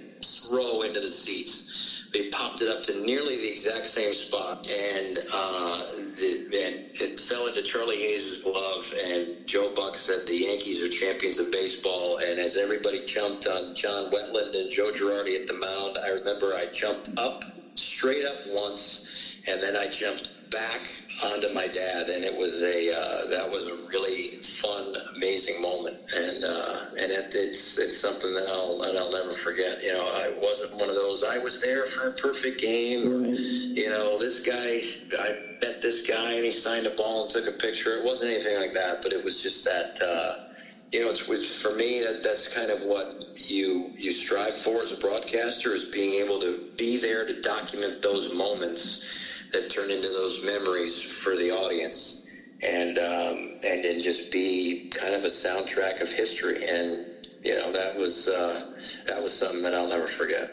[0.54, 2.08] row into the seats.
[2.14, 5.84] They popped it up to nearly the exact same spot, and uh,
[6.18, 8.94] the, and it fell into Charlie Hayes' glove.
[9.08, 12.20] And Joe Buck said the Yankees are champions of baseball.
[12.20, 16.54] And as everybody jumped on John Wetteland and Joe Girardi at the mound, I remember
[16.56, 17.44] I jumped up
[17.76, 20.88] straight up once, and then I jumped back
[21.24, 25.98] onto my dad, and it was a uh, that was a really fun, amazing moment,
[26.16, 29.84] and uh, and it, it's it's something that I'll that I'll never forget.
[29.84, 31.24] You know, I wasn't one of those.
[31.24, 33.36] I was there for a perfect game.
[33.76, 34.80] You know, this guy.
[35.20, 35.30] I
[35.62, 37.90] met this guy, and he signed a ball and took a picture.
[37.90, 40.00] It wasn't anything like that, but it was just that.
[40.02, 40.52] Uh,
[40.92, 44.76] you know, it's, it's for me that that's kind of what you you strive for
[44.76, 49.92] as a broadcaster is being able to be there to document those moments that turn
[49.92, 52.26] into those memories for the audience,
[52.64, 56.64] and um, and then just be kind of a soundtrack of history.
[56.68, 57.06] And
[57.44, 58.74] you know, that was uh,
[59.08, 60.52] that was something that I'll never forget.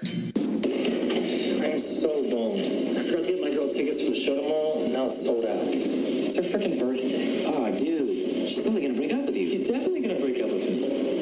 [1.63, 2.61] I'm so bummed.
[2.99, 5.45] I forgot to get my girl tickets for the show tomorrow, and now it's sold
[5.45, 5.73] out.
[5.73, 7.45] It's her freaking birthday.
[7.47, 8.09] Oh, dude,
[8.49, 9.49] she's only gonna break up with you.
[9.49, 11.22] She's definitely gonna break up with me.